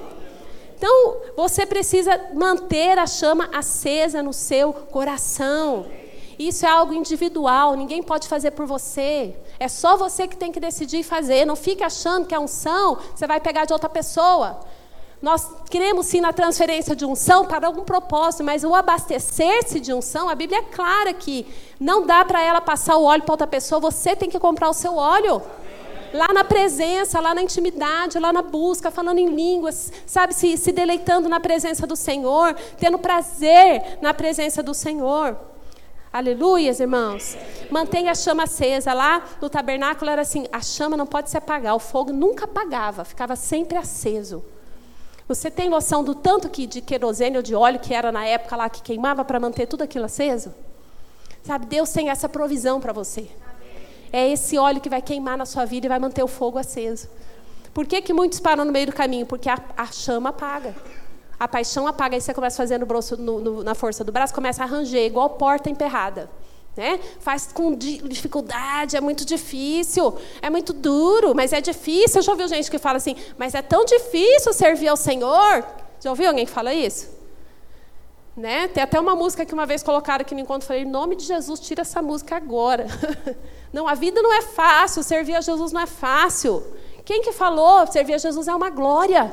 Então, 0.81 1.17
você 1.37 1.67
precisa 1.67 2.19
manter 2.33 2.99
a 2.99 3.07
chama 3.07 3.51
acesa 3.53 4.23
no 4.23 4.33
seu 4.33 4.73
coração. 4.73 5.85
Isso 6.39 6.65
é 6.65 6.71
algo 6.71 6.95
individual, 6.95 7.77
ninguém 7.77 8.03
pode 8.03 8.27
fazer 8.27 8.53
por 8.53 8.65
você. 8.65 9.37
É 9.59 9.69
só 9.69 9.99
você 9.99 10.27
que 10.27 10.39
tem 10.39 10.51
que 10.51 10.59
decidir 10.59 11.03
fazer. 11.03 11.45
Não 11.45 11.55
fique 11.55 11.85
achando 11.85 12.27
que 12.27 12.35
a 12.35 12.41
unção 12.41 12.97
você 13.15 13.27
vai 13.27 13.39
pegar 13.39 13.67
de 13.67 13.75
outra 13.75 13.91
pessoa. 13.91 14.61
Nós 15.21 15.47
queremos 15.69 16.07
sim 16.07 16.23
na 16.23 16.33
transferência 16.33 16.97
de 16.97 17.05
unção 17.05 17.45
para 17.45 17.67
algum 17.67 17.85
propósito, 17.85 18.43
mas 18.43 18.65
o 18.65 18.75
abastecer-se 18.75 19.81
de 19.81 19.93
unção, 19.93 20.31
a 20.31 20.35
Bíblia 20.35 20.61
é 20.61 20.63
clara 20.63 21.13
que 21.13 21.47
não 21.79 22.07
dá 22.07 22.25
para 22.25 22.43
ela 22.43 22.63
passar 22.63 22.97
o 22.97 23.05
óleo 23.05 23.23
para 23.25 23.35
outra 23.35 23.47
pessoa, 23.47 23.79
você 23.79 24.17
tem 24.17 24.31
que 24.31 24.41
comprar 24.41 24.71
o 24.71 24.73
seu 24.73 24.97
óleo 24.97 25.43
lá 26.13 26.33
na 26.33 26.45
presença, 26.45 27.21
lá 27.21 27.35
na 27.35 27.43
intimidade, 27.43 28.19
lá 28.19 28.33
na 28.33 28.43
busca, 28.43 28.91
falando 28.91 29.19
em 29.19 29.29
línguas, 29.29 29.93
sabe, 30.07 30.35
se, 30.35 30.57
se 30.57 30.73
deleitando 30.73 31.29
na 31.29 31.41
presença 31.41 31.87
do 31.87 31.97
Senhor, 31.97 32.55
tendo 32.79 32.99
prazer 32.99 33.99
na 34.01 34.13
presença 34.13 34.63
do 34.63 34.75
Senhor. 34.75 35.37
Aleluias, 36.13 36.81
irmãos. 36.81 37.37
Mantenha 37.71 38.11
a 38.11 38.15
chama 38.17 38.43
acesa. 38.43 38.93
Lá 38.93 39.23
no 39.41 39.49
tabernáculo 39.49 40.11
era 40.11 40.23
assim: 40.23 40.47
a 40.51 40.61
chama 40.61 40.97
não 40.97 41.07
pode 41.07 41.31
se 41.31 41.37
apagar, 41.37 41.75
o 41.75 41.79
fogo 41.79 42.13
nunca 42.13 42.47
apagava, 42.47 43.05
ficava 43.05 43.37
sempre 43.37 43.79
aceso. 43.79 44.45
Você 45.29 45.49
tem 45.49 45.71
noção 45.71 46.03
do 46.03 46.13
tanto 46.13 46.49
que 46.49 46.67
de 46.67 46.81
querosene 46.81 47.37
ou 47.37 47.43
de 47.43 47.55
óleo 47.55 47.79
que 47.79 47.95
era 47.95 48.11
na 48.11 48.27
época 48.27 48.57
lá 48.57 48.69
que 48.69 48.83
queimava 48.83 49.25
para 49.25 49.39
manter 49.39 49.67
tudo 49.67 49.83
aquilo 49.83 50.07
aceso? 50.07 50.53
Sabe, 51.45 51.67
Deus 51.67 51.91
tem 51.91 52.11
essa 52.11 52.29
provisão 52.29 52.81
para 52.81 52.93
você. 52.93 53.31
É 54.13 54.29
esse 54.29 54.59
óleo 54.59 54.81
que 54.81 54.89
vai 54.89 55.01
queimar 55.01 55.37
na 55.37 55.47
sua 55.47 55.65
vida 55.65 55.87
e 55.87 55.89
vai 55.89 55.99
manter 55.99 56.23
o 56.23 56.29
fogo 56.29 56.59
aceso. 56.59 57.09
Por 57.73 57.87
que, 57.87 58.03
que 58.03 58.13
muitos 58.13 58.41
param 58.41 58.65
no 58.65 58.73
meio 58.73 58.87
do 58.87 58.93
caminho? 58.93 59.25
Porque 59.25 59.49
a, 59.49 59.59
a 59.77 59.87
chama 59.87 60.31
apaga. 60.31 60.75
A 61.39 61.49
paixão 61.49 61.87
apaga, 61.87 62.17
aí 62.17 62.21
você 62.21 62.35
começa 62.35 62.57
a 62.57 62.65
fazer 62.65 62.79
no 62.79 62.85
braço, 62.85 63.17
no, 63.17 63.41
no, 63.41 63.65
na 63.65 63.75
força 63.75 64.05
do 64.05 64.13
braço, 64.13 64.35
começa 64.35 64.63
a 64.63 64.67
ranger, 64.67 65.07
igual 65.07 65.31
porta 65.31 65.71
emperrada. 65.71 66.29
Né? 66.77 67.01
Faz 67.21 67.51
com 67.53 67.75
dificuldade, 67.75 68.97
é 68.97 69.01
muito 69.01 69.25
difícil, 69.25 70.15
é 70.43 70.51
muito 70.51 70.73
duro, 70.73 71.35
mas 71.35 71.53
é 71.53 71.61
difícil. 71.61 72.19
Eu 72.19 72.23
já 72.23 72.33
ouviu 72.33 72.49
gente 72.49 72.71
que 72.71 72.79
fala 72.79 72.99
assim, 72.99 73.17
mas 73.39 73.55
é 73.55 73.63
tão 73.63 73.85
difícil 73.85 74.53
servir 74.53 74.89
ao 74.89 74.97
Senhor. 74.97 75.65
Já 76.01 76.11
ouviu 76.11 76.29
alguém 76.29 76.45
que 76.45 76.53
fala 76.53 76.75
isso? 76.75 77.20
Né? 78.41 78.69
Tem 78.69 78.83
até 78.83 78.99
uma 78.99 79.15
música 79.15 79.45
que 79.45 79.53
uma 79.53 79.67
vez 79.67 79.83
colocaram 79.83 80.23
aqui 80.23 80.35
no 80.35 80.41
encontro, 80.41 80.67
falei, 80.67 80.83
em 80.83 80.87
nome 80.87 81.15
de 81.15 81.25
Jesus, 81.25 81.61
tira 81.61 81.83
essa 81.83 82.01
música 82.01 82.37
agora. 82.37 82.87
não, 83.71 83.87
a 83.87 83.93
vida 83.93 84.23
não 84.23 84.33
é 84.33 84.41
fácil, 84.41 85.03
servir 85.03 85.35
a 85.35 85.43
Jesus 85.43 85.73
não 85.73 85.83
é 85.83 85.87
fácil. 85.87 86.65
Quem 87.05 87.21
que 87.21 87.33
falou? 87.33 87.87
Servir 87.87 88.15
a 88.15 88.19
Jesus 88.19 88.49
é 88.49 88.55
uma 88.55 88.71
glória. 88.71 89.31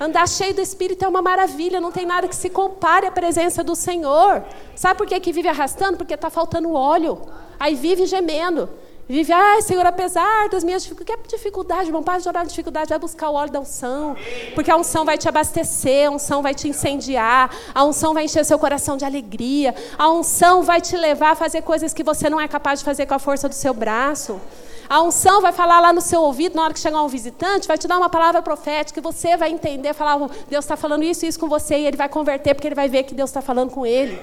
Andar 0.00 0.26
cheio 0.26 0.52
do 0.52 0.60
Espírito 0.60 1.04
é 1.04 1.08
uma 1.08 1.22
maravilha, 1.22 1.80
não 1.80 1.92
tem 1.92 2.04
nada 2.04 2.26
que 2.26 2.34
se 2.34 2.50
compare 2.50 3.06
à 3.06 3.12
presença 3.12 3.62
do 3.62 3.76
Senhor. 3.76 4.42
Sabe 4.74 4.98
por 4.98 5.06
que, 5.06 5.20
que 5.20 5.32
vive 5.32 5.46
arrastando? 5.46 5.96
Porque 5.96 6.14
está 6.14 6.28
faltando 6.28 6.72
óleo. 6.72 7.22
Aí 7.60 7.76
vive 7.76 8.06
gemendo. 8.06 8.68
Vive, 9.08 9.32
ai, 9.32 9.62
Senhor, 9.62 9.86
apesar 9.86 10.48
das 10.48 10.64
minhas 10.64 10.82
dificuldades, 10.82 11.22
que 11.22 11.36
dificuldade, 11.36 11.88
irmão, 11.88 12.02
para 12.02 12.18
de 12.18 12.28
orar 12.28 12.42
de 12.42 12.48
dificuldade, 12.48 12.88
vai 12.88 12.98
buscar 12.98 13.30
o 13.30 13.34
óleo 13.34 13.52
da 13.52 13.60
unção, 13.60 14.16
porque 14.52 14.68
a 14.68 14.76
unção 14.76 15.04
vai 15.04 15.16
te 15.16 15.28
abastecer, 15.28 16.08
a 16.08 16.10
unção 16.10 16.42
vai 16.42 16.52
te 16.52 16.66
incendiar, 16.66 17.48
a 17.72 17.84
unção 17.84 18.12
vai 18.12 18.24
encher 18.24 18.44
seu 18.44 18.58
coração 18.58 18.96
de 18.96 19.04
alegria, 19.04 19.72
a 19.96 20.10
unção 20.10 20.64
vai 20.64 20.80
te 20.80 20.96
levar 20.96 21.30
a 21.30 21.34
fazer 21.36 21.62
coisas 21.62 21.94
que 21.94 22.02
você 22.02 22.28
não 22.28 22.40
é 22.40 22.48
capaz 22.48 22.80
de 22.80 22.84
fazer 22.84 23.06
com 23.06 23.14
a 23.14 23.18
força 23.20 23.48
do 23.48 23.54
seu 23.54 23.72
braço. 23.72 24.40
A 24.88 25.00
unção 25.00 25.40
vai 25.40 25.52
falar 25.52 25.78
lá 25.78 25.92
no 25.92 26.00
seu 26.00 26.20
ouvido, 26.22 26.56
na 26.56 26.64
hora 26.64 26.74
que 26.74 26.80
chegar 26.80 27.00
um 27.00 27.08
visitante, 27.08 27.68
vai 27.68 27.78
te 27.78 27.86
dar 27.86 27.98
uma 27.98 28.08
palavra 28.08 28.42
profética, 28.42 28.98
e 28.98 29.02
você 29.02 29.36
vai 29.36 29.52
entender, 29.52 29.94
falar, 29.94 30.18
Deus 30.48 30.64
está 30.64 30.76
falando 30.76 31.04
isso 31.04 31.24
e 31.24 31.28
isso 31.28 31.38
com 31.38 31.48
você, 31.48 31.78
e 31.78 31.86
ele 31.86 31.96
vai 31.96 32.08
converter, 32.08 32.54
porque 32.54 32.66
ele 32.66 32.74
vai 32.74 32.88
ver 32.88 33.04
que 33.04 33.14
Deus 33.14 33.30
está 33.30 33.40
falando 33.40 33.70
com 33.70 33.86
ele. 33.86 34.20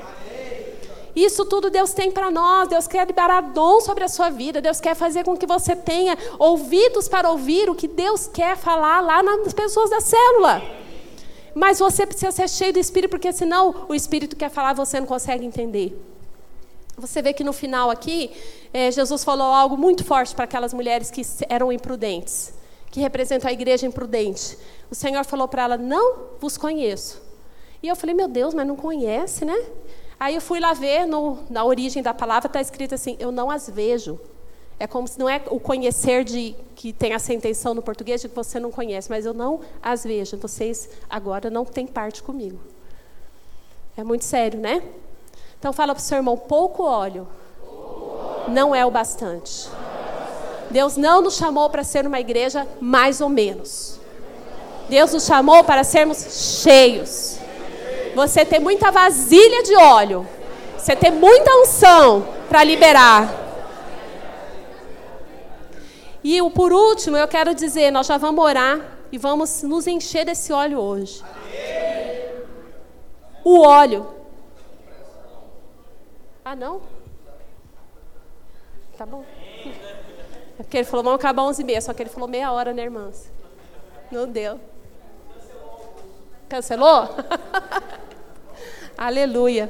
Isso 1.15 1.46
tudo 1.46 1.70
Deus 1.70 1.93
tem 1.93 2.12
para 2.12 2.32
nós. 2.32 2.70
Deus 2.70 2.88
quer 2.88 3.05
liberar 3.05 3.41
dom 3.41 3.79
sobre 3.82 4.03
a 4.03 4.08
sua 4.08 4.29
vida. 4.29 4.62
Deus 4.62 4.79
quer 4.79 4.96
fazer 4.96 5.24
com 5.24 5.38
que 5.38 5.46
você 5.46 5.75
tenha 5.75 6.17
ouvidos 6.39 7.08
para 7.08 7.29
ouvir 7.29 7.70
o 7.70 7.75
que 7.75 7.88
Deus 7.88 8.27
quer 8.27 8.58
falar 8.58 9.01
lá 9.01 9.22
nas 9.22 9.53
pessoas 9.53 9.89
da 9.89 10.01
célula. 10.01 10.62
Mas 11.53 11.77
você 11.77 12.05
precisa 12.05 12.32
ser 12.32 12.50
cheio 12.50 12.74
do 12.74 12.79
Espírito, 12.79 13.12
porque 13.12 13.32
senão 13.32 13.86
o 13.88 13.93
Espírito 13.93 14.36
quer 14.36 14.50
falar, 14.50 14.74
você 14.74 15.00
não 15.00 15.05
consegue 15.05 15.46
entender. 15.46 15.96
Você 16.98 17.22
vê 17.22 17.34
que 17.34 17.43
no 17.43 17.53
final 17.53 17.89
aqui, 17.89 18.32
é, 18.74 18.91
Jesus 18.91 19.24
falou 19.24 19.48
algo 19.48 19.77
muito 19.77 20.03
forte 20.03 20.34
para 20.34 20.46
aquelas 20.46 20.74
mulheres 20.74 21.12
que 21.12 21.22
eram 21.50 21.72
imprudentes, 21.72 22.53
que 22.91 23.00
representam 23.00 23.50
a 23.50 23.53
igreja 23.53 23.86
imprudente. 23.86 24.58
O 24.89 24.96
Senhor 24.96 25.24
falou 25.25 25.48
para 25.48 25.63
ela: 25.63 25.77
Não 25.77 26.38
vos 26.39 26.58
conheço. 26.58 27.22
E 27.82 27.88
eu 27.88 27.96
falei: 27.96 28.15
Meu 28.15 28.27
Deus, 28.27 28.53
mas 28.53 28.65
não 28.65 28.75
conhece, 28.75 29.43
né? 29.43 29.60
Aí 30.24 30.36
eu 30.36 30.42
fui 30.42 30.58
lá 30.58 30.72
ver, 30.72 31.06
no, 31.06 31.39
na 31.50 31.65
origem 31.65 32.01
da 32.01 32.13
palavra 32.13 32.48
está 32.48 32.62
escrito 32.62 32.96
assim: 32.96 33.18
Eu 33.20 33.30
não 33.30 33.51
as 33.51 33.70
vejo. 33.70 34.18
É 34.80 34.88
como 34.88 35.06
se 35.06 35.20
não 35.20 35.27
é 35.27 35.42
o 35.50 35.60
conhecer 35.60 36.24
de 36.24 36.56
que 36.77 36.94
tem 36.94 37.12
essa 37.12 37.34
intenção 37.34 37.74
no 37.74 37.82
português 37.82 38.22
de 38.22 38.30
que 38.30 38.36
você 38.36 38.58
não 38.58 38.72
conhece, 38.72 39.10
mas 39.10 39.25
eu 39.25 39.34
não 39.34 39.60
as 39.82 40.06
vejo. 40.06 40.38
Vocês 40.38 40.88
agora 41.10 41.50
não 41.50 41.65
têm 41.65 41.86
parte 41.86 42.24
comigo. 42.24 42.58
É 43.98 44.03
muito 44.06 44.24
sério, 44.24 44.58
né? 44.62 44.82
Então 45.60 45.74
fala 45.74 45.94
para 45.94 46.00
o 46.00 46.03
seu 46.06 46.20
irmão, 46.20 46.38
pouco 46.38 46.84
óleo 46.84 47.27
não 48.48 48.74
é 48.74 48.86
o 48.86 48.92
bastante. 48.92 49.68
Deus 50.72 50.96
não 50.96 51.22
nos 51.22 51.36
chamou 51.36 51.70
para 51.70 51.84
ser 51.84 52.08
uma 52.08 52.22
igreja 52.22 52.65
mais 52.80 53.20
ou 53.20 53.27
menos. 53.27 54.00
Deus 54.88 55.12
nos 55.12 55.25
chamou 55.25 55.65
para 55.65 55.84
sermos 55.84 56.62
cheios. 56.63 57.43
Você 58.15 58.46
tem 58.46 58.60
muita 58.60 58.91
vasilha 58.91 59.63
de 59.63 59.75
óleo. 59.75 60.27
Você 60.77 60.96
tem 60.96 61.12
muita 61.12 61.50
unção 61.62 62.27
para 62.50 62.63
liberar. 62.63 63.43
E 66.24 66.39
por 66.51 66.72
último, 66.72 67.17
eu 67.17 67.27
quero 67.27 67.53
dizer, 67.53 67.91
nós 67.91 68.08
já 68.08 68.17
vamos 68.17 68.43
orar 68.43 68.79
e 69.12 69.17
vamos 69.17 69.63
nos 69.63 69.88
encher 69.88 70.25
desse 70.25 70.53
óleo 70.53 70.79
hoje. 70.79 71.24
O 73.43 73.60
óleo. 73.62 74.08
Ah, 76.46 76.55
não? 76.55 76.82
Tá 78.98 79.05
bom. 79.05 79.25
Porque 80.58 80.77
ele 80.77 80.86
falou, 80.86 81.03
vamos 81.03 81.20
acabar 81.20 81.43
11 81.43 81.62
e 81.62 81.65
meia, 81.65 81.82
só 81.82 81.93
que 81.93 82.03
ele 82.03 82.10
falou 82.10 82.27
meia 82.27 82.51
hora, 82.51 82.74
né, 82.74 82.84
irmãs? 82.84 83.32
Não 84.12 84.27
deu. 84.27 84.60
Cancelou? 86.48 87.10
Aleluia. 88.98 89.70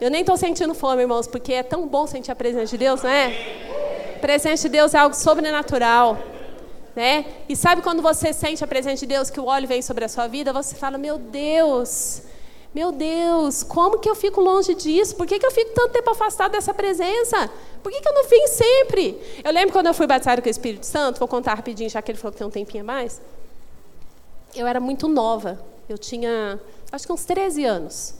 Eu 0.00 0.10
nem 0.10 0.20
estou 0.20 0.36
sentindo 0.36 0.74
fome, 0.74 1.02
irmãos, 1.02 1.26
porque 1.26 1.52
é 1.52 1.62
tão 1.62 1.86
bom 1.86 2.06
sentir 2.06 2.30
a 2.30 2.36
presença 2.36 2.66
de 2.66 2.78
Deus, 2.78 3.02
não 3.02 3.10
é? 3.10 4.14
A 4.16 4.18
presença 4.20 4.68
de 4.68 4.72
Deus 4.72 4.94
é 4.94 4.98
algo 4.98 5.14
sobrenatural. 5.14 6.18
Né? 6.94 7.26
E 7.48 7.54
sabe 7.54 7.80
quando 7.80 8.02
você 8.02 8.32
sente 8.32 8.62
a 8.64 8.66
presença 8.66 9.00
de 9.00 9.06
Deus, 9.06 9.30
que 9.30 9.38
o 9.38 9.46
óleo 9.46 9.68
vem 9.68 9.80
sobre 9.80 10.04
a 10.04 10.08
sua 10.08 10.26
vida, 10.26 10.52
você 10.52 10.74
fala, 10.74 10.98
meu 10.98 11.16
Deus, 11.16 12.22
meu 12.74 12.92
Deus, 12.92 13.62
como 13.62 13.98
que 13.98 14.10
eu 14.10 14.14
fico 14.14 14.40
longe 14.40 14.74
disso? 14.74 15.16
Por 15.16 15.26
que, 15.26 15.38
que 15.38 15.46
eu 15.46 15.50
fico 15.50 15.72
tanto 15.72 15.92
tempo 15.92 16.10
afastado 16.10 16.52
dessa 16.52 16.74
presença? 16.74 17.50
Por 17.82 17.90
que, 17.90 18.00
que 18.00 18.08
eu 18.08 18.12
não 18.12 18.24
vim 18.24 18.46
sempre? 18.48 19.18
Eu 19.42 19.52
lembro 19.52 19.72
quando 19.72 19.86
eu 19.86 19.94
fui 19.94 20.06
batizado 20.06 20.42
com 20.42 20.48
o 20.48 20.50
Espírito 20.50 20.84
Santo, 20.84 21.18
vou 21.18 21.28
contar 21.28 21.54
rapidinho, 21.54 21.88
já 21.88 22.02
que 22.02 22.10
ele 22.10 22.18
falou 22.18 22.32
que 22.32 22.38
tem 22.38 22.46
um 22.46 22.50
tempinho 22.50 22.82
a 22.82 22.86
mais. 22.86 23.20
Eu 24.54 24.66
era 24.66 24.80
muito 24.80 25.08
nova, 25.08 25.64
eu 25.88 25.96
tinha, 25.96 26.60
acho 26.90 27.06
que 27.06 27.12
uns 27.12 27.24
13 27.24 27.64
anos. 27.64 28.14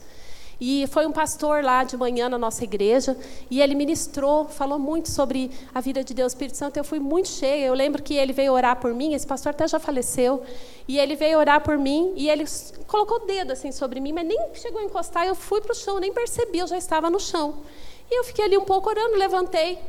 E 0.61 0.87
foi 0.87 1.07
um 1.07 1.11
pastor 1.11 1.63
lá 1.63 1.85
de 1.85 1.95
manhã 1.95 2.27
na 2.27 2.37
nossa 2.37 2.65
igreja, 2.65 3.17
e 3.49 3.61
ele 3.61 3.73
ministrou, 3.73 4.45
falou 4.45 4.77
muito 4.77 5.09
sobre 5.09 5.49
a 5.73 5.79
vida 5.79 6.03
de 6.03 6.13
Deus, 6.13 6.33
Espírito 6.33 6.57
Santo. 6.57 6.75
Eu 6.75 6.83
fui 6.83 6.99
muito 6.99 7.29
cheia. 7.29 7.65
Eu 7.65 7.73
lembro 7.73 8.03
que 8.03 8.13
ele 8.13 8.33
veio 8.33 8.51
orar 8.51 8.75
por 8.75 8.93
mim, 8.93 9.13
esse 9.13 9.25
pastor 9.25 9.51
até 9.51 9.65
já 9.67 9.79
faleceu, 9.79 10.43
e 10.85 10.99
ele 10.99 11.15
veio 11.15 11.39
orar 11.39 11.61
por 11.61 11.77
mim, 11.77 12.11
e 12.17 12.29
ele 12.29 12.43
colocou 12.87 13.23
o 13.23 13.25
dedo 13.25 13.53
assim 13.53 13.71
sobre 13.71 14.01
mim, 14.01 14.11
mas 14.11 14.27
nem 14.27 14.37
chegou 14.53 14.81
a 14.81 14.83
encostar. 14.83 15.25
Eu 15.25 15.35
fui 15.35 15.61
para 15.61 15.71
o 15.71 15.75
chão, 15.75 15.97
nem 15.97 16.11
percebi, 16.11 16.59
eu 16.59 16.67
já 16.67 16.77
estava 16.77 17.09
no 17.09 17.21
chão. 17.21 17.59
E 18.11 18.19
eu 18.19 18.25
fiquei 18.25 18.43
ali 18.43 18.57
um 18.57 18.65
pouco 18.65 18.89
orando, 18.89 19.15
levantei, 19.15 19.79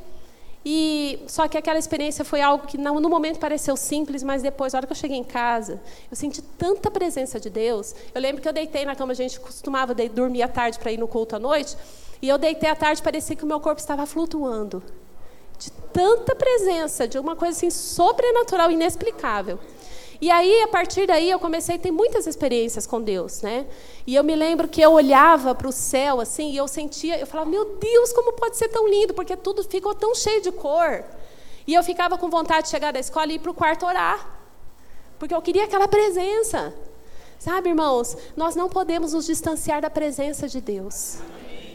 e 0.64 1.22
só 1.26 1.48
que 1.48 1.56
aquela 1.56 1.78
experiência 1.78 2.24
foi 2.24 2.42
algo 2.42 2.66
que 2.66 2.76
no 2.76 3.08
momento 3.08 3.38
pareceu 3.38 3.76
simples, 3.76 4.22
mas 4.22 4.42
depois, 4.42 4.72
na 4.72 4.78
hora 4.78 4.86
que 4.86 4.92
eu 4.92 4.96
cheguei 4.96 5.16
em 5.16 5.24
casa, 5.24 5.80
eu 6.10 6.16
senti 6.16 6.42
tanta 6.42 6.90
presença 6.90 7.40
de 7.40 7.48
Deus. 7.48 7.94
Eu 8.14 8.20
lembro 8.20 8.42
que 8.42 8.48
eu 8.48 8.52
deitei 8.52 8.84
na 8.84 8.94
cama, 8.94 9.12
a 9.12 9.16
gente 9.16 9.40
costumava 9.40 9.94
dormir 9.94 10.42
à 10.42 10.48
tarde 10.48 10.78
para 10.78 10.92
ir 10.92 10.98
no 10.98 11.08
culto 11.08 11.34
à 11.34 11.38
noite, 11.38 11.76
e 12.20 12.28
eu 12.28 12.36
deitei 12.36 12.68
à 12.68 12.76
tarde, 12.76 13.02
parecia 13.02 13.34
que 13.34 13.44
o 13.44 13.46
meu 13.46 13.58
corpo 13.58 13.80
estava 13.80 14.04
flutuando. 14.04 14.82
De 15.58 15.70
tanta 15.92 16.34
presença, 16.34 17.08
de 17.08 17.18
uma 17.18 17.34
coisa 17.34 17.56
assim 17.56 17.70
sobrenatural, 17.70 18.70
inexplicável. 18.70 19.58
E 20.20 20.30
aí, 20.30 20.62
a 20.62 20.68
partir 20.68 21.06
daí, 21.06 21.30
eu 21.30 21.38
comecei 21.38 21.76
a 21.76 21.78
ter 21.78 21.90
muitas 21.90 22.26
experiências 22.26 22.86
com 22.86 23.00
Deus, 23.00 23.40
né? 23.40 23.66
E 24.06 24.14
eu 24.14 24.22
me 24.22 24.36
lembro 24.36 24.68
que 24.68 24.80
eu 24.80 24.92
olhava 24.92 25.54
para 25.54 25.66
o 25.66 25.72
céu, 25.72 26.20
assim, 26.20 26.50
e 26.50 26.56
eu 26.58 26.68
sentia, 26.68 27.18
eu 27.18 27.26
falava, 27.26 27.48
meu 27.48 27.76
Deus, 27.76 28.12
como 28.12 28.34
pode 28.34 28.58
ser 28.58 28.68
tão 28.68 28.86
lindo? 28.86 29.14
Porque 29.14 29.34
tudo 29.34 29.64
ficou 29.64 29.94
tão 29.94 30.14
cheio 30.14 30.42
de 30.42 30.52
cor. 30.52 31.04
E 31.66 31.72
eu 31.72 31.82
ficava 31.82 32.18
com 32.18 32.28
vontade 32.28 32.64
de 32.64 32.68
chegar 32.68 32.92
da 32.92 33.00
escola 33.00 33.32
e 33.32 33.36
ir 33.36 33.38
para 33.38 33.50
o 33.50 33.54
quarto 33.54 33.86
orar. 33.86 34.38
Porque 35.18 35.34
eu 35.34 35.40
queria 35.40 35.64
aquela 35.64 35.88
presença. 35.88 36.74
Sabe, 37.38 37.70
irmãos, 37.70 38.16
nós 38.36 38.54
não 38.54 38.68
podemos 38.68 39.14
nos 39.14 39.24
distanciar 39.24 39.80
da 39.80 39.88
presença 39.88 40.46
de 40.46 40.60
Deus. 40.60 41.16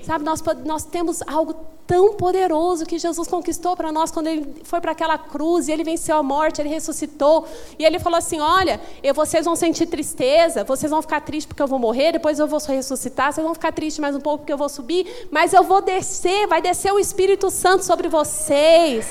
Sabe, 0.03 0.23
nós, 0.23 0.43
nós 0.63 0.83
temos 0.83 1.23
algo 1.23 1.55
tão 1.87 2.13
poderoso 2.13 2.85
que 2.85 2.97
Jesus 2.97 3.27
conquistou 3.27 3.75
para 3.75 3.91
nós 3.91 4.11
quando 4.11 4.27
ele 4.27 4.61
foi 4.63 4.81
para 4.81 4.91
aquela 4.91 5.17
cruz 5.17 5.67
e 5.67 5.71
ele 5.71 5.83
venceu 5.83 6.17
a 6.17 6.23
morte, 6.23 6.61
ele 6.61 6.69
ressuscitou. 6.69 7.47
E 7.77 7.85
ele 7.85 7.99
falou 7.99 8.17
assim: 8.17 8.39
Olha, 8.39 8.79
vocês 9.13 9.45
vão 9.45 9.55
sentir 9.55 9.85
tristeza, 9.85 10.63
vocês 10.63 10.89
vão 10.89 11.01
ficar 11.01 11.21
tristes 11.21 11.45
porque 11.45 11.61
eu 11.61 11.67
vou 11.67 11.79
morrer, 11.79 12.13
depois 12.13 12.39
eu 12.39 12.47
vou 12.47 12.59
ressuscitar, 12.59 13.33
vocês 13.33 13.43
vão 13.43 13.53
ficar 13.53 13.71
tristes 13.71 13.99
mais 13.99 14.15
um 14.15 14.19
pouco 14.19 14.39
porque 14.39 14.53
eu 14.53 14.57
vou 14.57 14.69
subir, 14.69 15.27
mas 15.31 15.53
eu 15.53 15.63
vou 15.63 15.81
descer, 15.81 16.47
vai 16.47 16.61
descer 16.61 16.91
o 16.91 16.99
Espírito 16.99 17.49
Santo 17.51 17.83
sobre 17.83 18.07
vocês. 18.07 19.07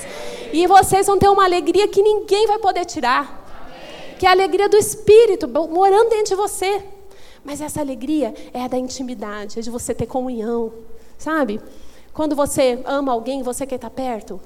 E 0.51 0.67
vocês 0.67 1.07
vão 1.07 1.17
ter 1.17 1.29
uma 1.29 1.45
alegria 1.45 1.87
que 1.87 2.01
ninguém 2.01 2.47
vai 2.47 2.59
poder 2.59 2.85
tirar. 2.85 3.43
Que 4.19 4.25
é 4.25 4.29
a 4.29 4.31
alegria 4.31 4.69
do 4.69 4.77
Espírito 4.77 5.47
morando 5.47 6.09
dentro 6.09 6.27
de 6.27 6.35
você. 6.35 6.83
Mas 7.43 7.61
essa 7.61 7.79
alegria 7.79 8.33
é 8.53 8.63
a 8.63 8.67
da 8.67 8.77
intimidade, 8.77 9.59
é 9.59 9.61
de 9.61 9.69
você 9.69 9.93
ter 9.93 10.07
comunhão, 10.07 10.73
sabe? 11.17 11.61
Quando 12.15 12.33
você 12.33 12.81
ama 12.85 13.11
alguém, 13.11 13.43
você 13.43 13.67
quer 13.67 13.75
estar 13.75 13.89
perto, 13.89 14.39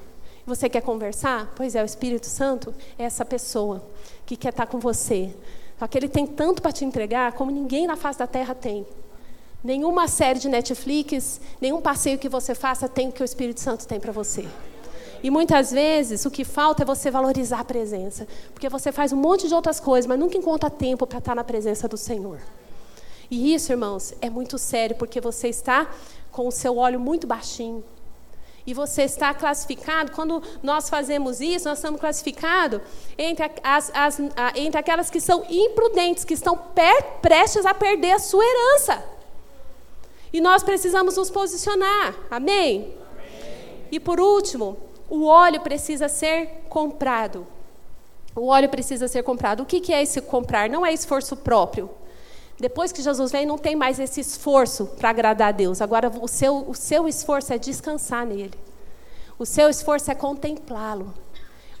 você 0.44 0.68
quer 0.68 0.82
conversar, 0.82 1.52
pois 1.54 1.76
é, 1.76 1.82
o 1.82 1.86
Espírito 1.86 2.26
Santo 2.26 2.74
é 2.98 3.04
essa 3.04 3.24
pessoa 3.24 3.80
que 4.26 4.36
quer 4.36 4.48
estar 4.48 4.66
com 4.66 4.80
você. 4.80 5.32
Só 5.78 5.86
que 5.86 5.96
ele 5.96 6.08
tem 6.08 6.26
tanto 6.26 6.60
para 6.60 6.72
te 6.72 6.84
entregar 6.84 7.30
como 7.34 7.52
ninguém 7.52 7.86
na 7.86 7.94
face 7.94 8.18
da 8.18 8.26
terra 8.26 8.56
tem. 8.56 8.84
Nenhuma 9.62 10.08
série 10.08 10.40
de 10.40 10.48
Netflix, 10.48 11.40
nenhum 11.60 11.80
passeio 11.80 12.18
que 12.18 12.28
você 12.28 12.56
faça 12.56 12.88
tem 12.88 13.08
o 13.08 13.12
que 13.12 13.22
o 13.22 13.24
Espírito 13.24 13.60
Santo 13.60 13.86
tem 13.86 14.00
para 14.00 14.10
você. 14.10 14.48
E 15.22 15.30
muitas 15.30 15.70
vezes 15.70 16.26
o 16.26 16.30
que 16.30 16.44
falta 16.44 16.82
é 16.82 16.84
você 16.84 17.08
valorizar 17.08 17.60
a 17.60 17.64
presença. 17.64 18.26
Porque 18.52 18.68
você 18.68 18.90
faz 18.90 19.12
um 19.12 19.16
monte 19.16 19.46
de 19.46 19.54
outras 19.54 19.78
coisas, 19.78 20.08
mas 20.08 20.18
nunca 20.18 20.36
encontra 20.36 20.68
tempo 20.68 21.06
para 21.06 21.18
estar 21.18 21.36
na 21.36 21.44
presença 21.44 21.86
do 21.86 21.96
Senhor. 21.96 22.40
E 23.30 23.54
isso, 23.54 23.70
irmãos, 23.70 24.12
é 24.20 24.28
muito 24.28 24.58
sério, 24.58 24.96
porque 24.96 25.20
você 25.20 25.46
está 25.48 25.88
com 26.30 26.48
o 26.48 26.52
seu 26.52 26.78
óleo 26.78 27.00
muito 27.00 27.26
baixinho. 27.26 27.84
E 28.66 28.74
você 28.74 29.02
está 29.02 29.32
classificado, 29.32 30.12
quando 30.12 30.42
nós 30.62 30.88
fazemos 30.88 31.40
isso, 31.40 31.68
nós 31.68 31.78
estamos 31.78 32.00
classificados 32.00 32.80
entre, 33.16 33.50
as, 33.62 33.90
as, 33.94 34.20
entre 34.54 34.78
aquelas 34.78 35.10
que 35.10 35.20
são 35.20 35.44
imprudentes, 35.48 36.24
que 36.24 36.34
estão 36.34 36.56
per, 36.56 37.02
prestes 37.22 37.64
a 37.64 37.74
perder 37.74 38.12
a 38.12 38.18
sua 38.18 38.44
herança. 38.44 39.02
E 40.32 40.40
nós 40.40 40.62
precisamos 40.62 41.16
nos 41.16 41.30
posicionar. 41.30 42.14
Amém? 42.30 42.94
Amém? 43.10 43.88
E 43.90 43.98
por 43.98 44.20
último, 44.20 44.76
o 45.08 45.24
óleo 45.24 45.60
precisa 45.60 46.08
ser 46.08 46.64
comprado. 46.68 47.46
O 48.36 48.46
óleo 48.46 48.68
precisa 48.68 49.08
ser 49.08 49.24
comprado. 49.24 49.62
O 49.62 49.66
que 49.66 49.92
é 49.92 50.02
esse 50.02 50.20
comprar? 50.20 50.68
Não 50.68 50.86
é 50.86 50.92
esforço 50.92 51.36
próprio. 51.36 51.90
Depois 52.60 52.92
que 52.92 53.00
Jesus 53.00 53.32
vem, 53.32 53.46
não 53.46 53.56
tem 53.56 53.74
mais 53.74 53.98
esse 53.98 54.20
esforço 54.20 54.84
para 54.84 55.08
agradar 55.08 55.48
a 55.48 55.52
Deus. 55.52 55.80
Agora, 55.80 56.12
o 56.20 56.28
seu, 56.28 56.58
o 56.68 56.74
seu 56.74 57.08
esforço 57.08 57.54
é 57.54 57.58
descansar 57.58 58.26
nele. 58.26 58.52
O 59.38 59.46
seu 59.46 59.70
esforço 59.70 60.10
é 60.10 60.14
contemplá-lo. 60.14 61.14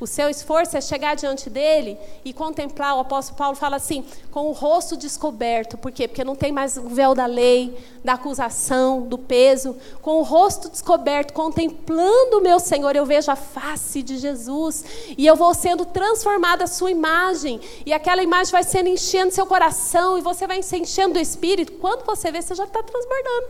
O 0.00 0.06
seu 0.06 0.30
esforço 0.30 0.78
é 0.78 0.80
chegar 0.80 1.14
diante 1.14 1.50
dele 1.50 1.98
e 2.24 2.32
contemplar. 2.32 2.96
O 2.96 3.00
apóstolo 3.00 3.36
Paulo 3.36 3.54
fala 3.54 3.76
assim, 3.76 4.02
com 4.30 4.48
o 4.48 4.52
rosto 4.52 4.96
descoberto. 4.96 5.76
Por 5.76 5.92
quê? 5.92 6.08
Porque 6.08 6.24
não 6.24 6.34
tem 6.34 6.50
mais 6.50 6.78
o 6.78 6.88
véu 6.88 7.14
da 7.14 7.26
lei, 7.26 7.76
da 8.02 8.14
acusação, 8.14 9.02
do 9.02 9.18
peso. 9.18 9.76
Com 10.00 10.18
o 10.18 10.22
rosto 10.22 10.70
descoberto, 10.70 11.34
contemplando 11.34 12.38
o 12.38 12.40
meu 12.40 12.58
Senhor, 12.58 12.96
eu 12.96 13.04
vejo 13.04 13.30
a 13.30 13.36
face 13.36 14.02
de 14.02 14.16
Jesus. 14.16 14.86
E 15.18 15.26
eu 15.26 15.36
vou 15.36 15.52
sendo 15.52 15.84
transformada 15.84 16.64
a 16.64 16.66
sua 16.66 16.90
imagem. 16.90 17.60
E 17.84 17.92
aquela 17.92 18.22
imagem 18.22 18.52
vai 18.52 18.64
sendo 18.64 18.88
enchendo 18.88 19.34
seu 19.34 19.44
coração. 19.44 20.16
E 20.16 20.22
você 20.22 20.46
vai 20.46 20.62
se 20.62 20.78
enchendo 20.78 21.12
do 21.14 21.20
Espírito. 21.20 21.72
Quando 21.72 22.06
você 22.06 22.32
vê, 22.32 22.40
você 22.40 22.54
já 22.54 22.64
está 22.64 22.82
transbordando. 22.82 23.48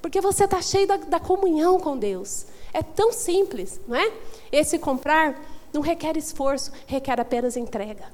Porque 0.00 0.18
você 0.22 0.44
está 0.44 0.62
cheio 0.62 0.86
da, 0.86 0.96
da 0.96 1.20
comunhão 1.20 1.78
com 1.78 1.94
Deus. 1.94 2.46
É 2.72 2.82
tão 2.82 3.12
simples, 3.12 3.80
não 3.86 3.96
é? 3.96 4.12
Esse 4.50 4.78
comprar 4.78 5.40
não 5.72 5.80
requer 5.80 6.16
esforço, 6.16 6.72
requer 6.86 7.20
apenas 7.20 7.56
entrega. 7.56 8.04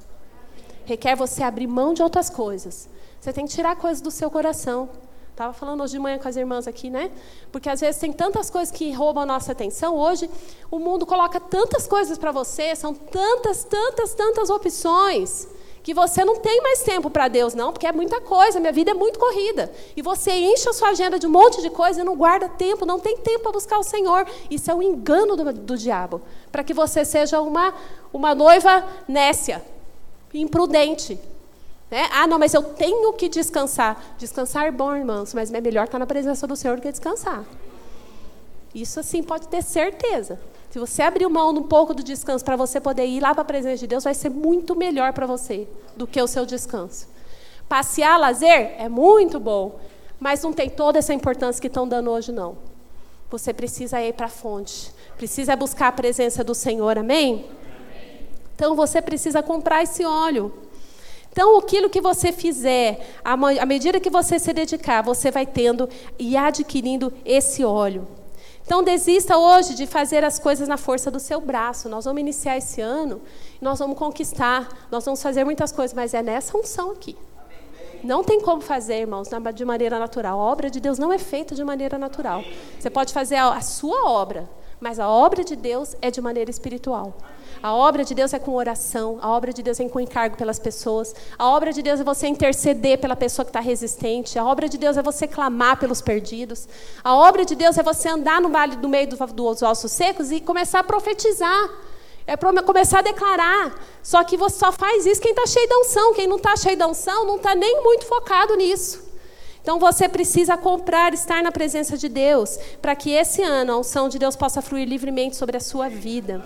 requer 0.85 1.15
você 1.15 1.43
abrir 1.43 1.67
mão 1.67 1.93
de 1.93 2.01
outras 2.01 2.29
coisas. 2.29 2.87
Você 3.19 3.33
tem 3.33 3.45
que 3.45 3.53
tirar 3.53 3.75
coisas 3.75 3.99
do 4.01 4.09
seu 4.09 4.31
coração. 4.31 4.89
Estava 5.31 5.53
falando 5.53 5.83
hoje 5.83 5.93
de 5.93 5.99
manhã 5.99 6.17
com 6.17 6.27
as 6.27 6.35
irmãs 6.35 6.65
aqui, 6.65 6.89
né? 6.89 7.11
Porque 7.51 7.69
às 7.69 7.81
vezes 7.81 7.99
tem 7.99 8.11
tantas 8.11 8.49
coisas 8.49 8.73
que 8.75 8.91
roubam 8.91 9.23
a 9.23 9.25
nossa 9.25 9.51
atenção. 9.51 9.95
Hoje 9.95 10.29
o 10.71 10.79
mundo 10.79 11.05
coloca 11.05 11.39
tantas 11.39 11.85
coisas 11.85 12.17
para 12.17 12.31
você, 12.31 12.75
são 12.75 12.93
tantas, 12.93 13.63
tantas, 13.63 14.13
tantas 14.13 14.49
opções 14.49 15.47
que 15.87 15.93
você 15.93 16.25
não 16.25 16.35
tem 16.35 16.61
mais 16.61 16.83
tempo 16.83 17.09
para 17.09 17.29
Deus, 17.29 17.53
não, 17.53 17.71
porque 17.71 17.87
é 17.87 17.93
muita 17.93 18.19
coisa, 18.19 18.59
minha 18.59 18.73
vida 18.73 18.91
é 18.91 18.93
muito 18.93 19.17
corrida. 19.17 19.71
E 19.95 20.01
você 20.01 20.31
enche 20.31 20.67
a 20.67 20.73
sua 20.73 20.89
agenda 20.89 21.17
de 21.17 21.25
um 21.25 21.29
monte 21.29 21.61
de 21.61 21.69
coisa 21.69 22.01
e 22.01 22.03
não 22.03 22.13
guarda 22.13 22.49
tempo, 22.49 22.85
não 22.85 22.99
tem 22.99 23.15
tempo 23.15 23.43
para 23.43 23.53
buscar 23.53 23.79
o 23.79 23.83
Senhor. 23.83 24.27
Isso 24.51 24.69
é 24.69 24.75
um 24.75 24.81
engano 24.81 25.37
do, 25.37 25.53
do 25.53 25.77
diabo, 25.77 26.21
para 26.51 26.61
que 26.61 26.73
você 26.73 27.05
seja 27.05 27.39
uma, 27.39 27.73
uma 28.11 28.35
noiva 28.35 28.85
nécia, 29.07 29.63
imprudente. 30.33 31.17
Né? 31.89 32.09
Ah, 32.11 32.27
não, 32.27 32.37
mas 32.37 32.53
eu 32.53 32.63
tenho 32.63 33.13
que 33.13 33.29
descansar. 33.29 34.15
Descansar 34.17 34.65
é 34.65 34.71
bom, 34.71 34.93
irmãos, 34.93 35.33
mas 35.33 35.53
é 35.53 35.61
melhor 35.61 35.85
estar 35.85 35.99
na 35.99 36.05
presença 36.05 36.45
do 36.45 36.57
Senhor 36.57 36.75
do 36.75 36.81
que 36.81 36.91
descansar. 36.91 37.45
Isso, 38.75 38.99
assim, 38.99 39.23
pode 39.23 39.47
ter 39.47 39.63
certeza. 39.63 40.37
Se 40.69 40.79
você 40.79 41.01
abrir 41.01 41.27
mão 41.27 41.51
um 41.51 41.63
pouco 41.63 41.93
do 41.93 42.03
descanso 42.03 42.43
para 42.43 42.55
você 42.55 42.79
poder 42.79 43.05
ir 43.05 43.21
lá 43.21 43.33
para 43.33 43.41
a 43.41 43.45
presença 43.45 43.77
de 43.77 43.87
Deus, 43.87 44.03
vai 44.03 44.13
ser 44.13 44.29
muito 44.29 44.75
melhor 44.75 45.13
para 45.13 45.25
você 45.25 45.67
do 45.95 46.05
que 46.05 46.21
o 46.21 46.27
seu 46.27 46.45
descanso. 46.45 47.07
Passear, 47.69 48.19
lazer, 48.19 48.75
é 48.77 48.89
muito 48.89 49.39
bom, 49.39 49.79
mas 50.19 50.43
não 50.43 50.51
tem 50.51 50.69
toda 50.69 50.99
essa 50.99 51.13
importância 51.13 51.61
que 51.61 51.67
estão 51.67 51.87
dando 51.87 52.11
hoje, 52.11 52.31
não. 52.31 52.57
Você 53.29 53.53
precisa 53.53 54.01
ir 54.01 54.13
para 54.13 54.27
a 54.27 54.29
fonte, 54.29 54.91
precisa 55.17 55.55
buscar 55.55 55.87
a 55.89 55.91
presença 55.91 56.43
do 56.43 56.55
Senhor, 56.55 56.97
amém? 56.97 57.45
Então 58.55 58.75
você 58.75 59.01
precisa 59.01 59.43
comprar 59.43 59.83
esse 59.83 60.05
óleo. 60.05 60.53
Então, 61.31 61.57
aquilo 61.59 61.89
que 61.89 62.01
você 62.01 62.31
fizer, 62.31 62.99
à 63.23 63.65
medida 63.65 63.99
que 63.99 64.09
você 64.09 64.39
se 64.39 64.51
dedicar, 64.51 65.03
você 65.03 65.29
vai 65.29 65.45
tendo 65.45 65.87
e 66.17 66.35
adquirindo 66.35 67.13
esse 67.23 67.63
óleo. 67.63 68.07
Então, 68.67 68.83
desista 68.83 69.37
hoje 69.37 69.75
de 69.75 69.87
fazer 69.87 70.25
as 70.25 70.37
coisas 70.37 70.67
na 70.67 70.75
força 70.75 71.09
do 71.09 71.21
seu 71.21 71.39
braço. 71.39 71.87
Nós 71.87 72.03
vamos 72.03 72.19
iniciar 72.19 72.57
esse 72.57 72.81
ano, 72.81 73.21
nós 73.61 73.79
vamos 73.79 73.97
conquistar, 73.97 74.67
nós 74.91 75.05
vamos 75.05 75.23
fazer 75.23 75.45
muitas 75.45 75.71
coisas, 75.71 75.95
mas 75.95 76.13
é 76.13 76.21
nessa 76.21 76.57
unção 76.57 76.91
aqui. 76.91 77.15
Não 78.03 78.25
tem 78.25 78.41
como 78.41 78.61
fazer, 78.61 78.99
irmãos, 78.99 79.29
de 79.55 79.63
maneira 79.63 79.97
natural. 79.97 80.37
A 80.37 80.43
obra 80.43 80.69
de 80.69 80.81
Deus 80.81 80.99
não 80.99 81.13
é 81.13 81.17
feita 81.17 81.55
de 81.55 81.63
maneira 81.63 81.97
natural. 81.97 82.43
Você 82.77 82.89
pode 82.89 83.13
fazer 83.13 83.37
a 83.37 83.61
sua 83.61 84.09
obra, 84.09 84.49
mas 84.79 84.99
a 84.99 85.09
obra 85.09 85.43
de 85.43 85.55
Deus 85.55 85.95
é 86.01 86.11
de 86.11 86.21
maneira 86.21 86.49
espiritual. 86.49 87.13
A 87.61 87.73
obra 87.73 88.03
de 88.03 88.13
Deus 88.13 88.33
é 88.33 88.39
com 88.39 88.53
oração, 88.53 89.17
a 89.21 89.29
obra 89.29 89.51
de 89.51 89.63
Deus 89.63 89.79
é 89.79 89.89
com 89.89 89.99
encargo 89.99 90.37
pelas 90.37 90.59
pessoas, 90.59 91.15
a 91.37 91.47
obra 91.47 91.73
de 91.73 91.81
Deus 91.81 91.99
é 91.99 92.03
você 92.03 92.27
interceder 92.27 92.99
pela 92.99 93.15
pessoa 93.15 93.43
que 93.43 93.49
está 93.49 93.59
resistente, 93.59 94.37
a 94.37 94.45
obra 94.45 94.69
de 94.69 94.77
Deus 94.77 94.95
é 94.95 95.01
você 95.01 95.27
clamar 95.27 95.79
pelos 95.79 95.99
perdidos, 95.99 96.67
a 97.03 97.15
obra 97.15 97.43
de 97.43 97.55
Deus 97.55 97.77
é 97.77 97.81
você 97.81 98.09
andar 98.09 98.39
no 98.39 98.49
vale 98.49 98.75
do 98.75 98.87
meio 98.87 99.07
dos 99.07 99.61
ossos 99.63 99.91
secos 99.91 100.31
e 100.31 100.39
começar 100.39 100.79
a 100.79 100.83
profetizar. 100.83 101.69
É 102.27 102.35
começar 102.35 102.99
a 102.99 103.01
declarar. 103.01 103.73
Só 104.03 104.21
que 104.21 104.35
você 104.35 104.59
só 104.59 104.69
faz 104.69 105.05
isso 105.05 105.21
quem 105.21 105.31
está 105.31 105.45
cheio 105.45 105.67
da 105.69 105.77
unção. 105.77 106.13
Quem 106.13 106.27
não 106.27 106.35
está 106.35 106.57
cheio 106.57 106.77
da 106.77 106.85
unção 106.85 107.25
não 107.25 107.37
está 107.37 107.55
nem 107.55 107.81
muito 107.81 108.05
focado 108.05 108.53
nisso. 108.57 109.06
Então 109.67 109.79
você 109.79 110.07
precisa 110.07 110.55
comprar, 110.55 111.13
estar 111.13 111.43
na 111.43 111.51
presença 111.51 111.97
de 111.97 112.07
Deus, 112.07 112.57
para 112.81 112.95
que 112.95 113.11
esse 113.11 113.43
ano 113.43 113.73
a 113.73 113.77
unção 113.77 114.07
de 114.07 114.17
Deus 114.17 114.33
possa 114.33 114.61
fluir 114.61 114.87
livremente 114.87 115.35
sobre 115.35 115.57
a 115.57 115.59
sua 115.59 115.89
vida. 115.89 116.41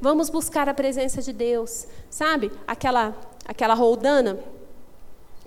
Vamos 0.00 0.28
buscar 0.28 0.68
a 0.68 0.74
presença 0.74 1.22
de 1.22 1.32
Deus. 1.32 1.86
Sabe? 2.10 2.50
Aquela 2.66 3.16
aquela 3.46 3.74
roldana 3.74 4.40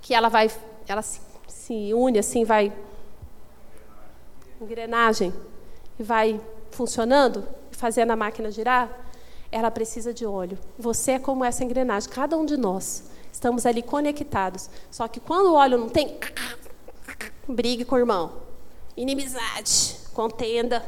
que 0.02 0.14
ela 0.14 0.30
vai 0.30 0.50
ela 0.88 1.02
se, 1.02 1.20
se 1.50 1.94
une 1.94 2.18
assim, 2.18 2.46
vai 2.46 2.72
engrenagem 4.62 5.34
e 6.00 6.04
vai 6.04 6.40
funcionando, 6.72 7.46
fazendo 7.72 8.12
a 8.12 8.16
máquina 8.16 8.50
girar, 8.50 8.90
ela 9.52 9.70
precisa 9.70 10.14
de 10.14 10.26
óleo. 10.26 10.58
Você 10.80 11.12
é 11.12 11.20
como 11.20 11.44
essa 11.44 11.62
engrenagem, 11.62 12.10
cada 12.10 12.38
um 12.38 12.46
de 12.46 12.56
nós. 12.56 13.04
Estamos 13.34 13.66
ali 13.66 13.82
conectados. 13.82 14.70
Só 14.90 15.10
que 15.10 15.20
quando 15.20 15.48
o 15.48 15.56
óleo 15.56 15.78
não 15.78 15.90
tem, 15.90 16.18
brigue 17.48 17.86
com 17.86 17.96
o 17.96 18.00
irmão. 18.00 18.32
Inimizade, 18.96 19.98
contenda, 20.14 20.84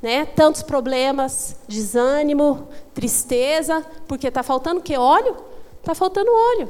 né? 0.00 0.26
Tantos 0.26 0.62
problemas, 0.62 1.56
desânimo, 1.66 2.68
tristeza, 2.92 3.84
porque 4.06 4.28
está 4.28 4.42
faltando 4.42 4.80
que 4.80 4.96
óleo? 4.96 5.36
Está 5.80 5.94
faltando 5.94 6.30
óleo. 6.30 6.68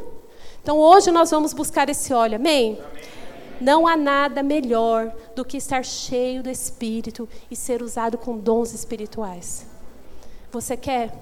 Então 0.63 0.79
hoje 0.79 1.11
nós 1.11 1.31
vamos 1.31 1.53
buscar 1.53 1.89
esse 1.89 2.13
óleo, 2.13 2.37
amém? 2.37 2.81
amém? 2.81 3.05
Não 3.61 3.87
há 3.87 3.97
nada 3.97 4.43
melhor 4.43 5.13
do 5.35 5.45
que 5.45 5.57
estar 5.57 5.85
cheio 5.85 6.43
do 6.43 6.51
Espírito 6.51 7.29
e 7.51 7.57
ser 7.57 7.83
usado 7.83 8.17
com 8.17 8.39
dons 8.39 8.73
espirituais. 8.73 9.67
Você 10.51 10.77
quer? 10.77 11.15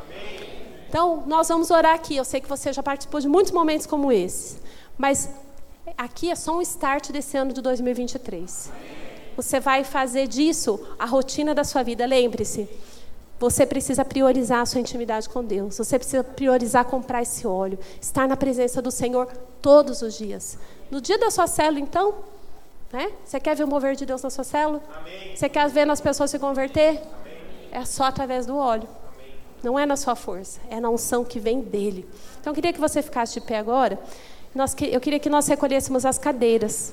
Amém. 0.00 0.50
Então 0.88 1.22
nós 1.26 1.48
vamos 1.48 1.70
orar 1.70 1.94
aqui. 1.94 2.16
Eu 2.16 2.24
sei 2.24 2.40
que 2.40 2.48
você 2.48 2.72
já 2.72 2.82
participou 2.82 3.20
de 3.20 3.28
muitos 3.28 3.52
momentos 3.52 3.86
como 3.86 4.10
esse, 4.10 4.58
mas 4.98 5.28
aqui 5.96 6.30
é 6.30 6.34
só 6.34 6.56
um 6.56 6.62
start 6.62 7.10
desse 7.10 7.36
ano 7.36 7.52
de 7.52 7.60
2023. 7.60 8.70
Amém. 8.70 9.00
Você 9.36 9.60
vai 9.60 9.84
fazer 9.84 10.26
disso 10.26 10.78
a 10.98 11.06
rotina 11.06 11.54
da 11.54 11.64
sua 11.64 11.82
vida. 11.82 12.04
Lembre-se, 12.04 12.68
você 13.38 13.64
precisa 13.64 14.04
priorizar 14.04 14.60
a 14.60 14.66
sua 14.66 14.80
intimidade 14.80 15.28
com 15.28 15.42
Deus. 15.42 15.78
Você 15.78 15.98
precisa 15.98 16.22
priorizar 16.22 16.84
comprar 16.84 17.22
esse 17.22 17.46
óleo, 17.46 17.78
estar 18.00 18.28
na 18.28 18.36
presença 18.36 18.82
do 18.82 18.90
Senhor 18.90 19.26
todos 19.62 20.02
os 20.02 20.18
dias. 20.18 20.58
No 20.90 21.00
dia 21.00 21.16
da 21.16 21.30
sua 21.30 21.46
célula, 21.46 21.80
então, 21.80 22.16
né? 22.92 23.10
Você 23.24 23.40
quer 23.40 23.56
ver 23.56 23.64
o 23.64 23.68
mover 23.68 23.94
de 23.94 24.04
Deus 24.04 24.20
na 24.20 24.28
sua 24.28 24.44
célula? 24.44 24.82
Amém. 24.94 25.34
Você 25.34 25.48
quer 25.48 25.66
ver 25.70 25.88
as 25.88 26.02
pessoas 26.02 26.30
se 26.30 26.38
converter? 26.38 26.98
Amém. 26.98 27.38
É 27.72 27.84
só 27.86 28.04
através 28.04 28.44
do 28.44 28.58
óleo. 28.58 28.86
Amém. 29.16 29.34
Não 29.62 29.78
é 29.78 29.86
na 29.86 29.96
sua 29.96 30.14
força, 30.14 30.60
é 30.68 30.78
na 30.78 30.90
unção 30.90 31.24
que 31.24 31.40
vem 31.40 31.62
dele. 31.62 32.06
Então, 32.40 32.50
eu 32.50 32.54
queria 32.54 32.74
que 32.74 32.80
você 32.80 33.00
ficasse 33.00 33.32
de 33.32 33.40
pé 33.40 33.56
agora. 33.56 33.98
Eu 34.92 35.00
queria 35.00 35.18
que 35.18 35.30
nós 35.30 35.46
recolhêssemos 35.46 36.04
as 36.04 36.18
cadeiras. 36.18 36.92